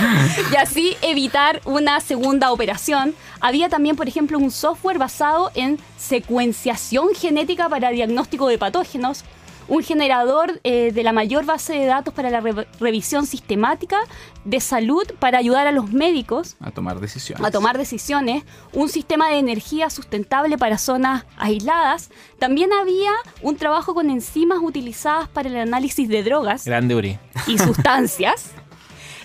así 0.58 0.96
evitar 1.02 1.60
una 1.64 2.00
segunda 2.00 2.52
operación. 2.52 3.14
Había 3.40 3.68
también, 3.68 3.96
por 3.96 4.08
ejemplo, 4.08 4.38
un 4.38 4.50
software 4.50 4.98
basado 4.98 5.50
en 5.54 5.78
secuenciación 5.98 7.14
genética 7.14 7.68
para 7.68 7.90
diagnóstico 7.90 8.48
de 8.48 8.58
patógenos 8.58 9.24
un 9.68 9.82
generador 9.82 10.60
eh, 10.64 10.92
de 10.92 11.02
la 11.02 11.12
mayor 11.12 11.44
base 11.44 11.72
de 11.72 11.86
datos 11.86 12.12
para 12.12 12.30
la 12.30 12.40
revisión 12.80 13.26
sistemática 13.26 13.98
de 14.44 14.60
salud 14.60 15.04
para 15.18 15.38
ayudar 15.38 15.66
a 15.66 15.72
los 15.72 15.92
médicos 15.92 16.56
a 16.60 16.70
tomar 16.70 17.00
decisiones. 17.00 17.46
A 17.46 17.50
tomar 17.50 17.78
decisiones, 17.78 18.44
un 18.72 18.88
sistema 18.88 19.28
de 19.28 19.38
energía 19.38 19.90
sustentable 19.90 20.58
para 20.58 20.78
zonas 20.78 21.24
aisladas. 21.36 22.10
También 22.38 22.72
había 22.72 23.12
un 23.40 23.56
trabajo 23.56 23.94
con 23.94 24.10
enzimas 24.10 24.58
utilizadas 24.60 25.28
para 25.28 25.48
el 25.48 25.56
análisis 25.56 26.08
de 26.08 26.22
drogas 26.22 26.64
Grande 26.64 26.94
Uri. 26.94 27.18
y 27.46 27.58
sustancias. 27.58 28.52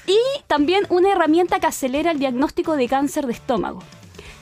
y 0.07 0.17
también 0.47 0.85
una 0.89 1.11
herramienta 1.11 1.59
que 1.59 1.67
acelera 1.67 2.11
el 2.11 2.19
diagnóstico 2.19 2.75
de 2.75 2.87
cáncer 2.87 3.27
de 3.27 3.33
estómago. 3.33 3.83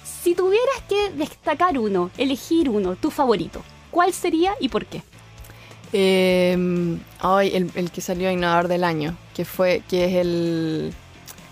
Si 0.03 0.35
tuvieras 0.35 0.81
que 0.87 1.11
destacar 1.11 1.77
uno, 1.77 2.11
elegir 2.17 2.69
uno, 2.69 2.95
tu 2.95 3.11
favorito, 3.11 3.61
¿cuál 3.91 4.13
sería 4.13 4.53
y 4.59 4.69
por 4.69 4.85
qué? 4.85 5.03
Eh, 5.93 6.53
el, 6.53 7.91
que 7.91 8.01
salió 8.01 8.31
innovador 8.31 8.67
del 8.67 8.83
año, 8.83 9.17
que 9.35 9.45
fue, 9.45 9.81
que 9.87 10.05
es 10.05 10.13
el, 10.15 10.93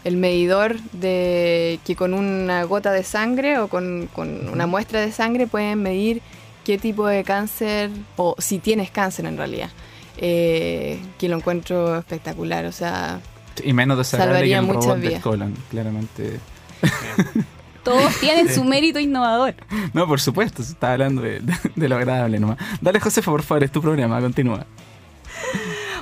el 0.04 0.17
medidor 0.17 0.80
de 0.91 1.80
que 1.86 1.95
con 1.95 2.13
una 2.13 2.63
gota 2.63 2.91
de 2.91 3.04
sangre 3.04 3.60
o 3.60 3.67
con, 3.67 4.10
una 4.15 4.67
muestra 4.67 5.02
de 5.02 5.12
sangre 5.12 5.47
pueden 5.47 5.82
medir 5.82 6.21
qué 6.65 6.78
tipo 6.78 7.08
de 7.08 7.23
cáncer 7.23 7.89
o 8.17 8.36
si 8.38 8.60
tienes 8.60 8.91
cáncer 8.91 9.26
en 9.26 9.38
realidad. 9.38 9.69
Eh, 10.17 10.99
que 11.17 11.28
lo 11.28 11.38
encuentro 11.38 11.97
espectacular, 11.97 12.65
o 12.65 12.71
sea, 12.71 13.19
y 13.63 13.74
menos 13.74 13.98
de 13.98 14.04
salvaría 14.04 14.62
muchas 14.62 15.00
vidas. 15.00 15.24
claramente. 15.70 16.39
Todos 17.84 18.18
tienen 18.20 18.54
su 18.54 18.63
mérito 18.63 18.98
innovador. 19.00 19.56
No, 19.94 20.08
por 20.08 20.22
supuesto, 20.22 20.63
se 20.63 20.72
está 20.72 20.94
hablando 20.94 21.22
de, 21.22 21.42
lo 21.76 21.96
agradable 21.96 22.39
nomás. 22.39 22.58
Dale, 22.80 23.00
Josefa, 23.00 23.30
por 23.30 23.44
favor, 23.44 23.63
es 23.66 23.72
tu 23.72 23.82
programa, 23.82 24.22
continúa. 24.22 24.66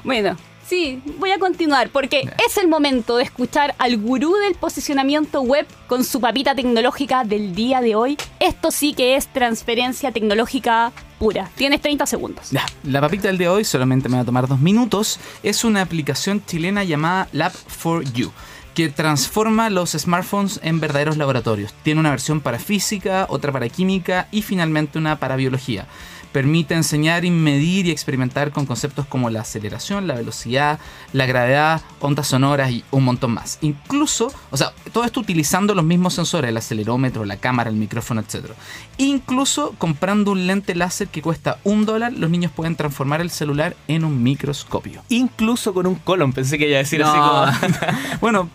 Bueno, 0.03 0.37
sí, 0.65 1.01
voy 1.17 1.31
a 1.31 1.39
continuar 1.39 1.89
porque 1.89 2.29
es 2.47 2.57
el 2.57 2.67
momento 2.67 3.17
de 3.17 3.23
escuchar 3.23 3.73
al 3.79 3.97
gurú 3.97 4.35
del 4.35 4.53
posicionamiento 4.55 5.41
web 5.41 5.65
con 5.87 6.03
su 6.03 6.21
papita 6.21 6.53
tecnológica 6.53 7.23
del 7.23 7.55
día 7.55 7.81
de 7.81 7.95
hoy. 7.95 8.17
Esto 8.39 8.69
sí 8.69 8.93
que 8.93 9.15
es 9.15 9.27
transferencia 9.27 10.11
tecnológica 10.11 10.91
pura. 11.21 11.51
Tienes 11.53 11.81
30 11.81 12.07
segundos. 12.07 12.49
Ya, 12.49 12.65
la 12.83 12.99
papita 12.99 13.27
del 13.27 13.37
de 13.37 13.47
hoy 13.47 13.63
solamente 13.63 14.09
me 14.09 14.15
va 14.15 14.23
a 14.23 14.25
tomar 14.25 14.47
dos 14.47 14.59
minutos. 14.59 15.19
Es 15.43 15.63
una 15.63 15.83
aplicación 15.83 16.43
chilena 16.43 16.83
llamada 16.83 17.27
Lab 17.31 17.53
4 17.83 18.01
You 18.01 18.31
que 18.73 18.89
transforma 18.89 19.69
los 19.69 19.91
smartphones 19.91 20.59
en 20.63 20.79
verdaderos 20.79 21.17
laboratorios. 21.17 21.73
Tiene 21.83 21.99
una 21.99 22.09
versión 22.09 22.41
para 22.41 22.57
física, 22.57 23.27
otra 23.29 23.51
para 23.51 23.69
química 23.69 24.29
y 24.31 24.41
finalmente 24.41 24.97
una 24.97 25.19
para 25.19 25.35
biología. 25.35 25.85
Permite 26.31 26.73
enseñar 26.73 27.25
y 27.25 27.31
medir 27.31 27.87
y 27.87 27.91
experimentar 27.91 28.51
con 28.51 28.65
conceptos 28.65 29.05
como 29.05 29.29
la 29.29 29.41
aceleración, 29.41 30.07
la 30.07 30.15
velocidad, 30.15 30.79
la 31.13 31.25
gravedad, 31.25 31.81
ondas 31.99 32.27
sonoras 32.27 32.71
y 32.71 32.83
un 32.91 33.03
montón 33.03 33.33
más. 33.33 33.57
Incluso, 33.61 34.31
o 34.49 34.57
sea, 34.57 34.73
todo 34.93 35.03
esto 35.03 35.19
utilizando 35.19 35.75
los 35.75 35.85
mismos 35.85 36.13
sensores, 36.13 36.49
el 36.49 36.57
acelerómetro, 36.57 37.25
la 37.25 37.37
cámara, 37.37 37.69
el 37.69 37.75
micrófono, 37.75 38.21
etc. 38.21 38.51
Incluso 38.97 39.75
comprando 39.77 40.31
un 40.31 40.47
lente 40.47 40.75
láser 40.75 41.07
que 41.07 41.21
cuesta 41.21 41.59
un 41.63 41.85
dólar, 41.85 42.13
los 42.13 42.29
niños 42.29 42.51
pueden 42.51 42.75
transformar 42.75 43.21
el 43.21 43.29
celular 43.29 43.75
en 43.87 44.05
un 44.05 44.23
microscopio. 44.23 45.03
Incluso 45.09 45.73
con 45.73 45.87
un 45.87 45.95
colon, 45.95 46.33
pensé 46.33 46.57
que 46.57 46.67
iba 46.67 46.75
a 46.75 46.79
decir 46.79 47.03
así 47.03 47.17
como... 47.17 47.45
bueno, 48.21 48.49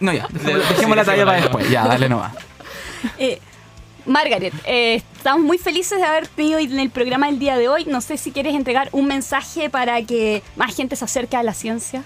no, 0.00 0.12
ya. 0.12 0.26
Dejemos, 0.30 0.96
la 0.96 1.04
talla 1.04 1.24
para 1.24 1.40
después. 1.42 1.70
Ya, 1.70 1.86
dale 1.86 2.08
nomás. 2.08 2.32
Eh, 3.18 3.40
Margaret, 4.06 4.54
eh, 4.64 5.02
estamos 5.16 5.44
muy 5.44 5.58
felices 5.58 5.98
de 5.98 6.04
haber 6.04 6.26
tenido 6.28 6.58
en 6.58 6.78
el 6.78 6.90
programa 6.90 7.26
del 7.26 7.38
día 7.38 7.56
de 7.56 7.68
hoy. 7.68 7.84
No 7.84 8.00
sé 8.00 8.16
si 8.16 8.30
quieres 8.32 8.54
entregar 8.54 8.88
un 8.92 9.06
mensaje 9.06 9.70
para 9.70 10.02
que 10.02 10.42
más 10.56 10.74
gente 10.74 10.96
se 10.96 11.04
acerque 11.04 11.36
a 11.36 11.42
la 11.42 11.54
ciencia. 11.54 12.02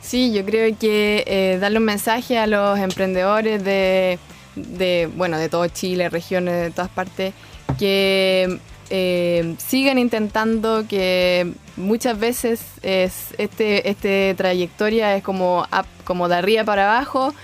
Sí, 0.00 0.32
yo 0.32 0.44
creo 0.44 0.76
que 0.78 1.24
eh, 1.26 1.58
darle 1.60 1.78
un 1.78 1.84
mensaje 1.84 2.38
a 2.38 2.46
los 2.46 2.78
emprendedores 2.78 3.64
de, 3.64 4.18
bueno, 5.16 5.38
de 5.38 5.48
todo 5.48 5.66
Chile, 5.68 6.10
regiones, 6.10 6.60
de 6.60 6.70
todas 6.70 6.90
partes, 6.90 7.32
que 7.78 8.58
eh, 8.90 9.54
sigan 9.58 9.98
intentando, 9.98 10.86
que 10.86 11.52
muchas 11.76 12.18
veces 12.18 12.60
es 12.82 13.28
este, 13.38 13.88
este 13.88 14.34
trayectoria 14.36 15.16
es 15.16 15.22
como, 15.22 15.66
como 16.04 16.28
de 16.28 16.36
arriba 16.36 16.64
para 16.64 16.92
abajo 16.92 17.34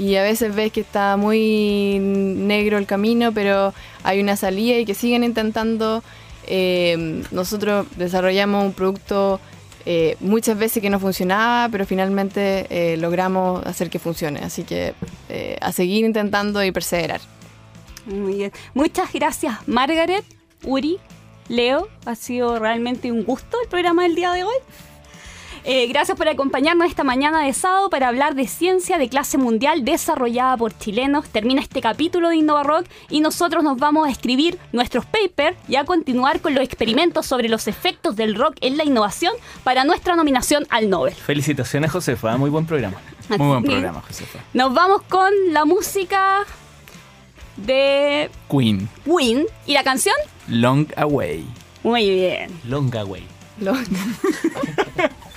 y 0.00 0.16
a 0.16 0.22
veces 0.22 0.54
ves 0.54 0.72
que 0.72 0.80
está 0.80 1.18
muy 1.18 1.98
negro 2.00 2.78
el 2.78 2.86
camino, 2.86 3.32
pero 3.32 3.74
hay 4.02 4.18
una 4.18 4.34
salida 4.34 4.78
y 4.78 4.86
que 4.86 4.94
siguen 4.94 5.24
intentando. 5.24 6.02
Eh, 6.46 7.22
nosotros 7.30 7.86
desarrollamos 7.96 8.64
un 8.64 8.72
producto 8.72 9.40
eh, 9.84 10.16
muchas 10.20 10.56
veces 10.56 10.80
que 10.80 10.88
no 10.88 10.98
funcionaba, 10.98 11.68
pero 11.68 11.84
finalmente 11.84 12.66
eh, 12.70 12.96
logramos 12.96 13.62
hacer 13.66 13.90
que 13.90 13.98
funcione. 13.98 14.40
Así 14.40 14.62
que 14.62 14.94
a 15.60 15.70
seguir 15.70 16.06
intentando 16.06 16.64
y 16.64 16.72
perseverar. 16.72 17.20
Muy 18.06 18.36
bien. 18.36 18.52
Muchas 18.72 19.12
gracias, 19.12 19.58
Margaret, 19.68 20.24
Uri, 20.64 20.96
Leo. 21.48 21.88
Ha 22.06 22.14
sido 22.14 22.58
realmente 22.58 23.12
un 23.12 23.22
gusto 23.22 23.58
el 23.62 23.68
programa 23.68 24.04
del 24.04 24.14
día 24.14 24.32
de 24.32 24.44
hoy. 24.44 24.56
Eh, 25.64 25.86
gracias 25.88 26.16
por 26.16 26.26
acompañarnos 26.28 26.88
esta 26.88 27.04
mañana 27.04 27.42
de 27.44 27.52
sábado 27.52 27.90
para 27.90 28.08
hablar 28.08 28.34
de 28.34 28.46
ciencia 28.48 28.96
de 28.96 29.08
clase 29.10 29.36
mundial 29.36 29.84
desarrollada 29.84 30.56
por 30.56 30.76
chilenos. 30.76 31.28
Termina 31.28 31.60
este 31.60 31.80
capítulo 31.82 32.30
de 32.30 32.36
Innova 32.36 32.62
Rock 32.62 32.86
y 33.10 33.20
nosotros 33.20 33.62
nos 33.62 33.76
vamos 33.76 34.08
a 34.08 34.10
escribir 34.10 34.58
nuestros 34.72 35.04
papers 35.04 35.56
y 35.68 35.76
a 35.76 35.84
continuar 35.84 36.40
con 36.40 36.54
los 36.54 36.64
experimentos 36.64 37.26
sobre 37.26 37.48
los 37.48 37.68
efectos 37.68 38.16
del 38.16 38.34
rock 38.36 38.56
en 38.62 38.76
la 38.78 38.84
innovación 38.84 39.34
para 39.62 39.84
nuestra 39.84 40.16
nominación 40.16 40.66
al 40.70 40.88
Nobel. 40.88 41.12
Felicitaciones, 41.14 41.90
Josefa. 41.90 42.36
Muy 42.38 42.48
buen 42.50 42.64
programa. 42.64 42.96
Muy 43.28 43.46
buen 43.46 43.62
programa, 43.62 44.00
Josefa. 44.06 44.38
Nos 44.54 44.72
vamos 44.72 45.02
con 45.02 45.30
la 45.50 45.64
música 45.66 46.38
de 47.56 48.30
Queen. 48.50 48.88
Queen 49.04 49.44
y 49.66 49.74
la 49.74 49.84
canción 49.84 50.16
Long 50.48 50.86
Away. 50.96 51.44
Muy 51.82 52.08
bien. 52.10 52.50
Long 52.66 52.94
Away. 52.96 53.26
Lo- 53.60 53.74